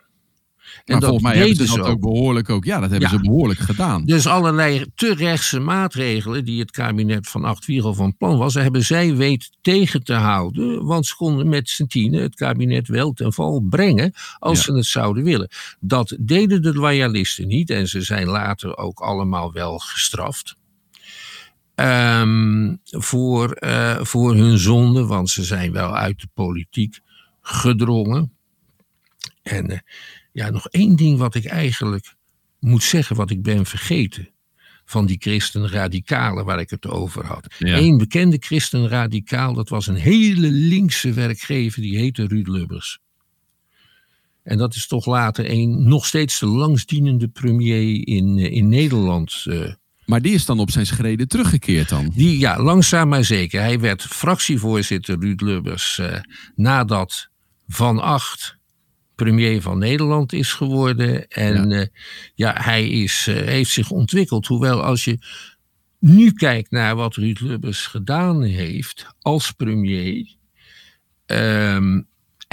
En 0.86 0.94
Maar 0.94 1.02
volgens 1.02 1.24
mij 1.24 1.38
hebben 1.38 1.68
ze 1.68 1.78
dat 1.78 1.88
ook 1.88 2.00
behoorlijk 2.00 2.50
ook. 2.50 2.66
Ja, 2.66 2.80
dat 2.80 2.90
hebben 2.90 3.10
Ja. 3.10 3.16
ze 3.16 3.22
behoorlijk 3.22 3.60
gedaan. 3.60 4.06
Dus 4.06 4.28
allerlei 4.28 4.86
te 4.96 5.14
rechtse 5.14 5.60
maatregelen 5.60 6.46
die 6.46 6.60
het 6.60 6.72
kabinet 6.72 7.28
van 7.28 7.44
Acht 7.46 7.66
Wiegel 7.66 7.94
van 7.94 8.18
plan 8.18 8.38
was, 8.38 8.54
hebben 8.54 8.84
zij 8.86 9.16
weten 9.16 9.50
tegen 9.62 10.04
te 10.04 10.14
houden. 10.14 10.86
Want 10.86 11.06
ze 11.06 11.16
konden 11.16 11.50
met 11.50 11.70
z'n 11.70 11.86
tienen 11.86 12.22
het 12.22 12.36
kabinet 12.36 12.88
wel 12.88 13.14
ten 13.14 13.34
val 13.34 13.60
brengen 13.70 14.14
als 14.40 14.58
Ja. 14.58 14.64
ze 14.64 14.74
het 14.74 14.86
zouden 14.86 15.24
willen. 15.24 15.50
Dat 15.80 16.16
deden 16.20 16.62
de 16.62 16.74
loyalisten 16.74 17.48
niet 17.48 17.70
en 17.70 17.88
ze 17.88 18.02
zijn 18.02 18.28
later 18.28 18.78
ook 18.78 19.00
allemaal 19.00 19.54
wel 19.54 19.78
gestraft. 19.78 20.56
Ehm, 21.76 22.76
voor, 22.84 23.52
eh, 23.52 23.98
voor 24.02 24.36
hun 24.36 24.58
zonde, 24.58 25.06
want 25.06 25.30
ze 25.30 25.44
zijn 25.44 25.72
wel 25.72 25.96
uit 25.96 26.20
de 26.20 26.28
politiek 26.34 27.00
gedrongen. 27.42 28.32
En 29.44 29.70
eh, 29.70 29.80
ja, 30.36 30.50
nog 30.50 30.68
één 30.68 30.96
ding 30.96 31.18
wat 31.18 31.36
ik 31.36 31.46
eigenlijk 31.46 32.16
moet 32.60 32.84
zeggen, 32.84 33.16
wat 33.16 33.30
ik 33.30 33.44
ben 33.44 33.66
vergeten. 33.66 34.30
Van 34.86 35.06
die 35.06 35.18
christenradicalen 35.20 36.46
waar 36.46 36.60
ik 36.60 36.70
het 36.70 36.88
over 36.88 37.26
had. 37.26 37.56
Ja. 37.60 37.78
Eén 37.78 37.98
bekende 37.98 38.38
christenradicaal, 38.40 39.54
dat 39.54 39.70
was 39.70 39.88
een 39.88 39.96
hele 39.96 40.52
linkse 40.52 41.14
werkgever, 41.14 41.82
die 41.82 41.98
heette 41.98 42.28
Ruud 42.28 42.48
Lubbers. 42.48 43.00
En 44.44 44.58
dat 44.58 44.76
is 44.76 44.88
toch 44.88 45.06
later 45.06 45.50
een 45.50 45.88
nog 45.88 46.06
steeds 46.06 46.40
de 46.40 46.46
langstdienende 46.46 47.28
premier 47.28 48.08
in, 48.08 48.38
eh, 48.38 48.52
in 48.52 48.70
Nederland. 48.70 49.44
eh, 49.48 49.74
Maar 50.06 50.22
die 50.22 50.34
is 50.34 50.46
dan 50.46 50.60
op 50.60 50.72
zijn 50.72 50.86
schreden 50.86 51.28
teruggekeerd 51.28 51.90
dan. 51.90 52.12
die, 52.16 52.40
ja, 52.40 52.62
langzaam 52.64 53.10
maar 53.10 53.24
zeker. 53.24 53.62
Hij 53.62 53.80
werd 53.80 54.02
fractievoorzitter 54.02 55.20
Ruud 55.20 55.42
Lubbers 55.42 55.98
eh, 56.00 56.20
nadat 56.56 57.30
Van 57.68 58.00
Acht 58.00 58.58
premier 59.16 59.62
van 59.62 59.78
Nederland 59.78 60.34
is 60.34 60.54
geworden. 60.54 61.28
En 61.28 61.70
ja, 61.70 61.88
ja 62.36 62.62
hij 62.62 62.90
is, 62.90 63.28
eh, 63.28 63.36
heeft 63.36 63.72
zich 63.72 63.92
ontwikkeld. 63.92 64.48
Hoewel 64.48 64.84
als 64.84 65.04
je 65.04 65.18
nu 66.00 66.32
kijkt 66.32 66.72
naar 66.72 66.96
wat 66.96 67.16
Ruud 67.16 67.40
Lubbers 67.40 67.86
gedaan 67.88 68.44
heeft 68.44 69.08
als 69.20 69.52
premier. 69.52 70.36
ehm, 71.26 72.02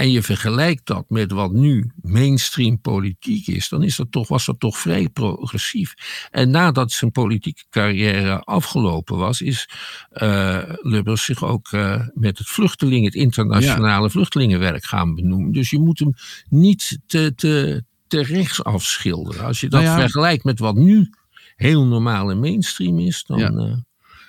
en 0.03 0.11
je 0.11 0.23
vergelijkt 0.23 0.85
dat 0.85 1.05
met 1.09 1.31
wat 1.31 1.51
nu 1.51 1.91
mainstream 2.01 2.81
politiek 2.81 3.47
is, 3.47 3.69
dan 3.69 3.83
is 3.83 3.95
dat 3.95 4.11
toch, 4.11 4.27
was 4.27 4.45
dat 4.45 4.59
toch 4.59 4.77
vrij 4.77 5.09
progressief. 5.09 5.93
En 6.31 6.49
nadat 6.49 6.91
zijn 6.91 7.11
politieke 7.11 7.63
carrière 7.69 8.39
afgelopen 8.39 9.17
was, 9.17 9.41
is 9.41 9.69
uh, 10.13 10.63
Lubbers 10.81 11.23
zich 11.23 11.43
ook 11.43 11.71
uh, 11.71 12.07
met 12.13 12.37
het 12.37 12.47
vluchteling, 12.47 13.05
het 13.05 13.15
internationale 13.15 14.03
ja. 14.03 14.09
vluchtelingenwerk 14.09 14.85
gaan 14.85 15.15
benoemen. 15.15 15.51
Dus 15.51 15.69
je 15.69 15.79
moet 15.79 15.99
hem 15.99 16.13
niet 16.49 16.99
te, 17.07 17.33
te, 17.35 17.83
te 18.07 18.23
rechts 18.23 18.63
afschilderen. 18.63 19.45
Als 19.45 19.59
je 19.59 19.69
dat 19.69 19.81
nou 19.81 19.93
ja. 19.93 19.99
vergelijkt 19.99 20.43
met 20.43 20.59
wat 20.59 20.75
nu 20.75 21.09
heel 21.55 21.85
normaal 21.85 22.31
en 22.31 22.39
mainstream 22.39 22.99
is, 22.99 23.23
dan. 23.23 23.39
Ja. 23.39 23.51
Uh, 23.51 23.77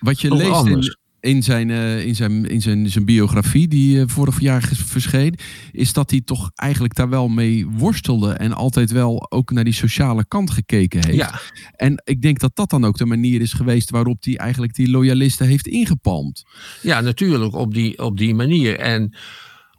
wat 0.01 0.21
je 0.21 0.35
leest 0.35 0.51
anders. 0.51 0.87
in, 0.87 1.04
in 1.25 1.43
zijn, 1.43 1.69
uh, 1.69 2.07
in 2.07 2.15
zijn, 2.15 2.47
in 2.47 2.63
zijn, 2.63 2.91
zijn 2.91 3.05
biografie 3.05 3.69
die 3.69 3.97
uh, 3.97 4.03
vorig 4.07 4.41
jaar 4.41 4.63
verscheen, 4.73 5.35
is 5.73 5.93
dat 5.93 6.11
hij 6.11 6.21
toch 6.21 6.51
eigenlijk 6.55 6.95
daar 6.95 7.09
wel 7.09 7.29
mee 7.29 7.67
worstelde 7.67 8.33
en 8.33 8.53
altijd 8.53 8.91
wel 8.91 9.31
ook 9.31 9.51
naar 9.51 9.65
die 9.65 9.73
sociale 9.73 10.25
kant 10.27 10.51
gekeken 10.51 11.05
heeft. 11.05 11.17
Ja. 11.17 11.41
En 11.77 12.03
ik 12.05 12.23
denk 12.23 12.39
dat 12.39 12.57
dat 12.57 12.71
dan 12.71 12.85
ook 12.85 12.97
de 12.97 13.07
manier 13.07 13.41
is 13.41 13.53
geweest 13.53 13.91
waarop 13.91 14.25
hij 14.25 14.37
eigenlijk 14.37 14.75
die 14.75 14.91
loyalisten 14.91 15.47
heeft 15.47 15.67
ingepalmd. 15.67 16.45
Ja, 16.83 17.01
natuurlijk 17.01 17.55
op 17.55 17.75
die, 17.75 17.99
op 17.99 18.19
die 18.19 18.35
manier. 18.35 18.79
En 18.79 19.15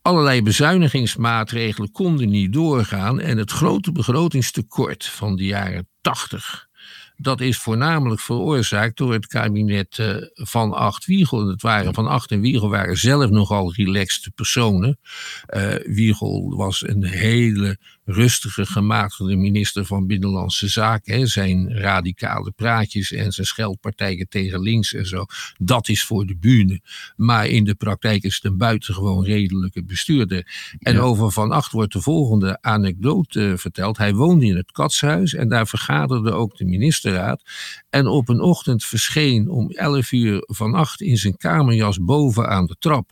allerlei 0.02 0.42
bezuinigingsmaatregelen 0.42 1.92
konden 1.92 2.30
niet 2.30 2.54
doorgaan. 2.54 3.20
En 3.20 3.38
het 3.38 3.52
grote 3.52 3.92
begrotingstekort 3.92 5.06
van 5.06 5.36
de 5.36 5.46
jaren 5.46 5.88
80 6.02 6.68
dat 7.18 7.42
is 7.42 7.58
voornamelijk 7.58 8.22
veroorzaakt 8.22 8.98
door 8.98 9.14
het 9.14 9.28
kabinet 9.28 9.98
uh, 9.98 10.16
van 10.34 10.74
Acht 10.74 11.06
Wiegel. 11.06 11.48
Het 11.48 11.62
waren 11.62 11.94
van 11.94 12.08
Acht 12.08 12.32
en 12.32 12.42
Wiegel 12.42 12.70
waren 12.70 12.98
zelf 12.98 13.30
nogal 13.30 13.74
relaxte 13.74 14.32
personen. 14.32 15.00
Uh, 15.56 15.76
Wiegel 15.86 16.56
was 16.56 16.88
een 16.88 17.04
hele 17.04 17.78
rustige, 18.06 18.66
gematigde 18.66 19.36
minister 19.36 19.86
van 19.86 20.08
Binnenlandse 20.08 20.68
Zaken. 20.68 21.18
Hè. 21.18 21.26
Zijn 21.26 21.78
radicale 21.78 22.52
praatjes 22.52 23.12
en 23.12 23.32
zijn 23.32 23.48
scheldpartijen 23.48 24.28
tegen 24.30 24.62
links 24.62 24.94
en 24.94 25.06
zo. 25.06 25.26
Dat 25.58 25.88
is 25.88 26.04
voor 26.04 26.26
de 26.26 26.38
bühne. 26.38 26.82
Maar 27.16 27.48
in 27.48 27.64
de 27.64 27.76
praktijk 27.76 28.24
is 28.24 28.36
het 28.36 28.44
een 28.44 28.58
buitengewoon 28.58 29.24
redelijke 29.24 29.84
bestuurder. 29.84 30.48
En 30.80 30.94
ja. 30.94 31.00
over 31.00 31.32
Van 31.32 31.52
Acht 31.52 31.72
wordt 31.72 31.94
de 31.94 32.02
volgende 32.02 32.62
anekdote 32.62 33.54
verteld. 33.58 33.98
Hij 33.98 34.14
woonde 34.14 34.46
in 34.46 34.56
het 34.56 34.72
Katshuis 34.72 35.34
en 35.34 35.50
daar 35.50 35.68
vergaderde 35.68 36.32
ook 36.32 36.58
de 36.58 36.66
ministerraad. 36.66 37.44
En 37.90 38.08
op 38.08 38.30
een 38.30 38.42
ochtend 38.42 38.86
verscheen 38.86 39.50
om 39.50 39.70
11 39.72 40.12
uur 40.12 40.44
Van 40.46 40.74
Acht 40.74 41.02
in 41.02 41.18
zijn 41.18 41.38
kamerjas 41.38 42.00
boven 42.00 42.50
aan 42.50 42.66
de 42.66 42.76
trap. 42.80 43.12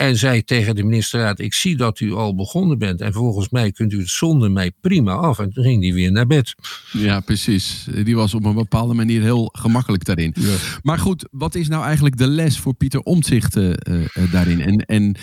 En 0.00 0.16
zei 0.16 0.44
tegen 0.44 0.74
de 0.74 0.82
ministerraad: 0.84 1.38
Ik 1.40 1.54
zie 1.54 1.76
dat 1.76 2.00
u 2.00 2.12
al 2.12 2.34
begonnen 2.34 2.78
bent. 2.78 3.00
En 3.00 3.12
volgens 3.12 3.48
mij 3.48 3.72
kunt 3.72 3.92
u 3.92 3.98
het 3.98 4.08
zonder 4.08 4.50
mij 4.50 4.72
prima 4.80 5.12
af. 5.12 5.38
En 5.38 5.50
toen 5.52 5.64
ging 5.64 5.82
hij 5.82 5.92
weer 5.92 6.12
naar 6.12 6.26
bed. 6.26 6.54
Ja, 6.92 7.20
precies. 7.20 7.86
Die 8.04 8.16
was 8.16 8.34
op 8.34 8.44
een 8.44 8.54
bepaalde 8.54 8.94
manier 8.94 9.22
heel 9.22 9.48
gemakkelijk 9.52 10.04
daarin. 10.04 10.34
Ja. 10.38 10.54
Maar 10.82 10.98
goed, 10.98 11.28
wat 11.30 11.54
is 11.54 11.68
nou 11.68 11.84
eigenlijk 11.84 12.16
de 12.16 12.26
les 12.26 12.58
voor 12.58 12.74
Pieter 12.74 13.00
Omtzigt 13.00 13.56
eh, 13.56 13.70
eh, 13.70 14.04
eh, 14.14 14.32
daarin? 14.32 14.60
En, 14.60 14.76
en 14.84 15.14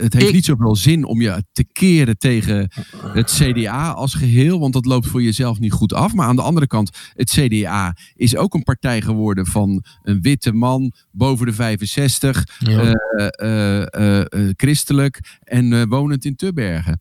het 0.00 0.12
heeft 0.12 0.26
Ik- 0.28 0.32
niet 0.32 0.44
zoveel 0.44 0.76
zin 0.76 1.04
om 1.04 1.20
je 1.20 1.44
te 1.52 1.64
keren 1.72 2.18
tegen 2.18 2.68
het 3.12 3.30
CDA 3.32 3.90
als 3.90 4.14
geheel, 4.14 4.60
want 4.60 4.72
dat 4.72 4.84
loopt 4.86 5.06
voor 5.06 5.22
jezelf 5.22 5.58
niet 5.58 5.72
goed 5.72 5.92
af. 5.92 6.14
Maar 6.14 6.26
aan 6.26 6.36
de 6.36 6.42
andere 6.42 6.66
kant, 6.66 6.90
het 7.14 7.30
CDA 7.30 7.96
is 8.14 8.36
ook 8.36 8.54
een 8.54 8.62
partij 8.62 9.00
geworden 9.02 9.46
van 9.46 9.84
een 10.02 10.20
witte 10.22 10.52
man 10.52 10.92
boven 11.10 11.46
de 11.46 11.52
65, 11.52 12.44
Ja. 12.58 12.92
Eh, 13.14 13.82
eh, 13.94 14.20
eh, 14.20 14.52
christelijk 14.56 15.38
en 15.42 15.88
wonend 15.88 16.24
in 16.24 16.36
Tubbergen. 16.36 17.00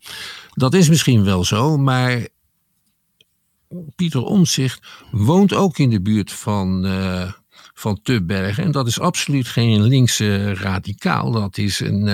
Dat 0.53 0.73
is 0.73 0.89
misschien 0.89 1.23
wel 1.23 1.43
zo, 1.43 1.77
maar 1.77 2.27
Pieter 3.95 4.21
Omtzigt 4.21 4.87
woont 5.11 5.53
ook 5.53 5.77
in 5.77 5.89
de 5.89 6.01
buurt 6.01 6.31
van, 6.31 6.85
eh 6.85 7.31
van 7.75 8.01
Tubbergen. 8.01 8.63
En 8.63 8.71
dat 8.71 8.87
is 8.87 8.99
absoluut 8.99 9.47
geen 9.47 9.81
linkse 9.81 10.53
radicaal. 10.53 11.31
Dat 11.31 11.57
is 11.57 11.79
een, 11.79 12.07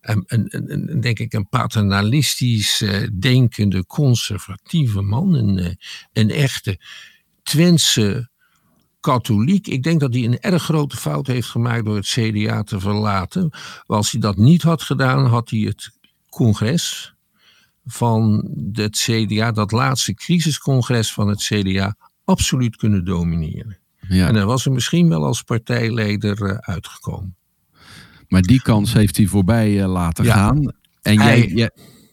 een, 0.00 0.24
een, 0.26 1.00
denk 1.00 1.18
ik, 1.18 1.32
een 1.32 1.48
paternalistisch 1.48 2.84
denkende, 3.12 3.86
conservatieve 3.86 5.02
man. 5.02 5.34
Een, 5.34 5.78
een 6.12 6.30
echte 6.30 6.80
Twentse 7.42 8.30
katholiek. 9.10 9.66
Ik 9.66 9.82
denk 9.82 10.00
dat 10.00 10.14
hij 10.14 10.24
een 10.24 10.40
erg 10.40 10.62
grote 10.62 10.96
fout 10.96 11.26
heeft 11.26 11.48
gemaakt 11.48 11.84
door 11.84 11.96
het 11.96 12.06
CDA 12.06 12.62
te 12.62 12.80
verlaten. 12.80 13.50
Als 13.86 14.10
hij 14.12 14.20
dat 14.20 14.36
niet 14.36 14.62
had 14.62 14.82
gedaan, 14.82 15.26
had 15.26 15.50
hij 15.50 15.58
het 15.60 15.90
congres 16.28 17.14
van 17.84 18.48
het 18.72 18.96
CDA, 18.96 19.52
dat 19.52 19.72
laatste 19.72 20.14
crisiscongres 20.14 21.12
van 21.12 21.28
het 21.28 21.42
CDA, 21.42 21.96
absoluut 22.24 22.76
kunnen 22.76 23.04
domineren. 23.04 23.78
Ja. 24.08 24.28
En 24.28 24.34
hij 24.34 24.44
was 24.44 24.64
er 24.66 24.72
misschien 24.72 25.08
wel 25.08 25.24
als 25.24 25.42
partijleider 25.42 26.42
eh, 26.42 26.56
uitgekomen. 26.58 27.36
Maar 28.28 28.42
die 28.42 28.62
kans 28.62 28.92
heeft 28.92 29.16
hij 29.16 29.26
voorbij 29.26 29.82
eh, 29.82 29.88
laten 29.92 30.24
Ja. 30.24 30.32
gaan. 30.34 30.72
En 31.02 31.20
Hij- 31.20 31.38
jij, 31.38 31.48
jij, 31.54 31.70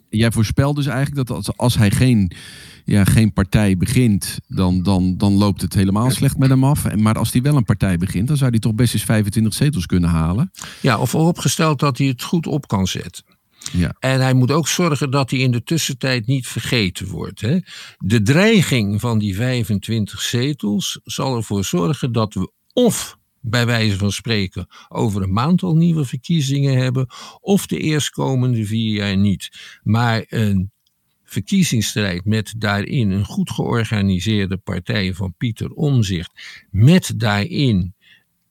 jij 0.10 0.32
voorspelt 0.32 0.76
dus 0.76 0.86
eigenlijk 0.86 1.28
dat 1.28 1.38
als, 1.38 1.58
als 1.58 1.78
hij 1.78 1.92
geen, 1.92 2.32
ja, 2.86 3.04
geen 3.06 3.34
partij 3.34 3.78
begint, 3.78 4.40
dan, 4.48 4.84
dan, 4.84 5.18
dan 5.18 5.34
loopt 5.34 5.62
het 5.62 5.74
helemaal 5.74 6.12
slecht 6.12 6.38
met 6.38 6.50
hem 6.50 6.64
af. 6.64 6.96
Maar 6.96 7.18
als 7.18 7.32
hij 7.32 7.42
wel 7.42 7.56
een 7.56 7.64
partij 7.64 7.98
begint, 7.98 8.28
dan 8.28 8.38
zou 8.38 8.50
hij 8.50 8.60
toch 8.60 8.76
best 8.76 8.94
eens 8.94 9.04
25 9.04 9.54
zetels 9.54 9.86
kunnen 9.86 10.10
halen. 10.10 10.52
Ja, 10.82 11.00
of 11.00 11.10
vooropgesteld 11.10 11.80
dat 11.80 11.98
hij 11.98 12.08
het 12.08 12.24
goed 12.24 12.48
op 12.48 12.68
kan 12.68 12.88
zetten. 12.88 13.24
Ja. 13.72 13.96
En 14.00 14.22
hij 14.22 14.34
moet 14.34 14.52
ook 14.52 14.68
zorgen 14.68 15.12
dat 15.12 15.30
hij 15.30 15.40
in 15.40 15.52
de 15.52 15.64
tussentijd 15.64 16.28
niet 16.28 16.48
vergeten 16.48 17.08
wordt. 17.08 17.42
Hè. 17.42 17.60
De 17.98 18.22
dreiging 18.22 19.00
van 19.00 19.20
die 19.20 19.36
25 19.36 20.22
zetels 20.22 21.00
zal 21.04 21.36
ervoor 21.36 21.64
zorgen 21.64 22.12
dat 22.12 22.34
we 22.34 22.52
of 22.74 23.18
bij 23.40 23.66
wijze 23.66 23.98
van 23.98 24.12
spreken 24.12 24.68
over 24.90 25.22
een 25.22 25.34
maand 25.34 25.64
al 25.64 25.76
nieuwe 25.76 26.06
verkiezingen 26.06 26.78
hebben, 26.78 27.08
of 27.40 27.68
de 27.68 27.78
eerstkomende 27.78 28.66
vier 28.66 28.94
jaar 28.94 29.18
niet. 29.18 29.50
Maar 29.84 30.26
een 30.28 30.72
verkiezingsstrijd 31.34 32.26
met 32.26 32.54
daarin 32.58 33.12
een 33.12 33.26
goed 33.26 33.52
georganiseerde 33.52 34.58
partij 34.58 35.14
van 35.14 35.34
Pieter 35.38 35.72
Omzicht, 35.72 36.66
met 36.70 37.14
daarin 37.16 37.96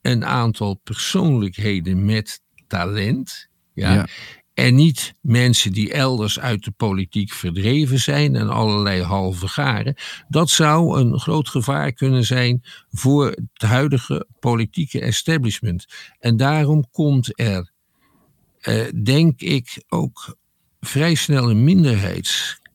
een 0.02 0.24
aantal 0.24 0.74
persoonlijkheden 0.74 2.04
met 2.04 2.42
talent. 2.66 3.48
Ja, 3.74 3.94
Ja. 3.94 4.06
En 4.54 4.74
niet 4.74 5.14
mensen 5.20 5.72
die 5.72 5.92
elders 5.92 6.40
uit 6.40 6.64
de 6.64 6.70
politiek 6.70 7.32
verdreven 7.32 7.98
zijn 7.98 8.36
en 8.36 8.48
allerlei 8.48 9.02
halve 9.02 9.48
garen. 9.48 9.94
Dat 10.28 10.50
zou 10.50 11.00
een 11.00 11.20
groot 11.20 11.48
gevaar 11.48 11.92
kunnen 11.92 12.24
zijn 12.24 12.62
voor 12.90 13.26
het 13.26 13.68
huidige 13.68 14.26
politieke 14.40 15.00
establishment. 15.00 15.86
En 16.18 16.36
daarom 16.36 16.90
komt 16.90 17.40
er, 17.40 17.72
eh, 18.60 18.84
denk 19.02 19.40
ik, 19.40 19.84
ook 19.88 20.36
vrij 20.80 21.14
snel 21.14 21.50
een 21.50 21.64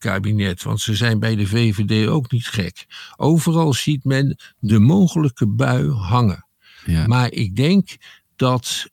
minderheidskabinet. 0.04 0.64
Want 0.64 0.82
ze 0.82 0.96
zijn 0.96 1.20
bij 1.20 1.36
de 1.36 1.48
VVD 1.48 2.08
ook 2.08 2.32
niet 2.32 2.48
gek. 2.48 2.86
Overal 3.16 3.74
ziet 3.74 4.04
men 4.04 4.40
de 4.60 4.80
mogelijke 4.80 5.48
bui 5.48 5.92
hangen. 5.92 6.48
Ja. 6.86 7.08
Maar 7.08 7.32
ik 7.32 7.56
denk 7.56 7.98
dat 8.36 8.90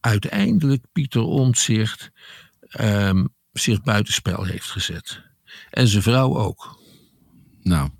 uiteindelijk 0.00 0.84
Pieter 0.92 1.22
Omtzigt 1.22 2.10
ehm, 2.60 3.26
zich 3.52 3.82
buitenspel 3.82 4.44
heeft 4.44 4.70
gezet. 4.70 5.22
En 5.70 5.88
zijn 5.88 6.02
vrouw 6.02 6.36
ook. 6.36 6.78
Nou, 7.62 7.90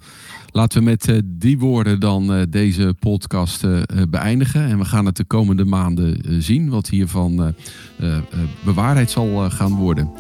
laten 0.53 0.79
we 0.79 0.85
met 0.85 1.09
eh, 1.09 1.17
die 1.25 1.59
woorden 1.59 2.01
dan 2.01 2.35
eh, 2.35 2.43
deze 2.51 2.95
podcast 2.99 3.65
eh, 3.65 3.81
beëindigen. 4.09 4.65
En 4.65 4.79
we 4.79 4.85
gaan 4.85 5.07
het 5.07 5.17
de 5.17 5.25
komende 5.25 5.65
maanden 5.65 6.43
zien 6.43 6.69
wat 6.69 6.89
hiervan 6.89 7.55
bewaarheid 8.65 9.11
zal 9.11 9.51
gaan 9.51 9.75
worden. 9.75 10.11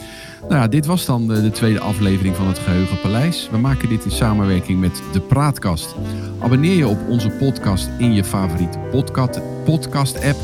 Nou 0.40 0.54
ja, 0.54 0.68
dit 0.68 0.86
was 0.86 1.06
dan 1.06 1.28
de 1.28 1.50
tweede 1.50 1.80
aflevering 1.80 2.36
van 2.36 2.46
het 2.46 2.58
Geheugenpaleis. 2.58 3.48
We 3.50 3.58
maken 3.58 3.88
dit 3.88 4.04
in 4.04 4.10
samenwerking 4.10 4.80
met 4.80 5.02
de 5.12 5.20
Praatkast. 5.20 5.94
Abonneer 6.38 6.76
je 6.76 6.88
op 6.88 6.98
onze 7.08 7.28
podcast 7.28 7.88
in 7.98 8.12
je 8.12 8.24
favoriete 8.24 8.78
podcast, 8.90 9.40
podcast 9.64 10.24
app. 10.24 10.38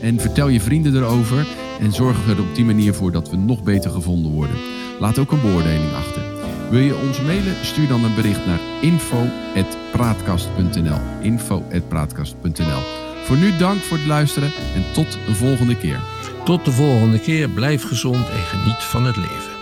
En 0.00 0.20
vertel 0.20 0.48
je 0.48 0.60
vrienden 0.60 0.96
erover. 0.96 1.46
En 1.80 1.92
zorg 1.92 2.28
er 2.28 2.40
op 2.40 2.54
die 2.54 2.64
manier 2.64 2.94
voor 2.94 3.12
dat 3.12 3.30
we 3.30 3.36
nog 3.36 3.62
beter 3.62 3.90
gevonden 3.90 4.32
worden. 4.32 4.56
Laat 5.00 5.18
ook 5.18 5.32
een 5.32 5.40
beoordeling 5.40 5.92
achter. 5.92 6.25
Wil 6.70 6.80
je 6.80 6.96
ons 6.96 7.20
mailen? 7.20 7.64
Stuur 7.64 7.88
dan 7.88 8.04
een 8.04 8.14
bericht 8.14 8.46
naar 8.46 8.60
info.praatkast.nl 8.80 11.00
info.praatkast.nl 11.20 12.82
Voor 13.24 13.36
nu 13.36 13.56
dank 13.56 13.82
voor 13.82 13.96
het 13.96 14.06
luisteren 14.06 14.52
en 14.74 14.84
tot 14.92 15.18
een 15.28 15.34
volgende 15.34 15.76
keer. 15.76 16.00
Tot 16.44 16.64
de 16.64 16.72
volgende 16.72 17.20
keer. 17.20 17.48
Blijf 17.48 17.82
gezond 17.82 18.28
en 18.28 18.38
geniet 18.38 18.82
van 18.82 19.06
het 19.06 19.16
leven. 19.16 19.54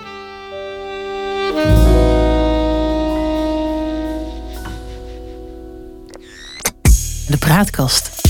De 7.29 7.37
Praatkast. 7.39 8.24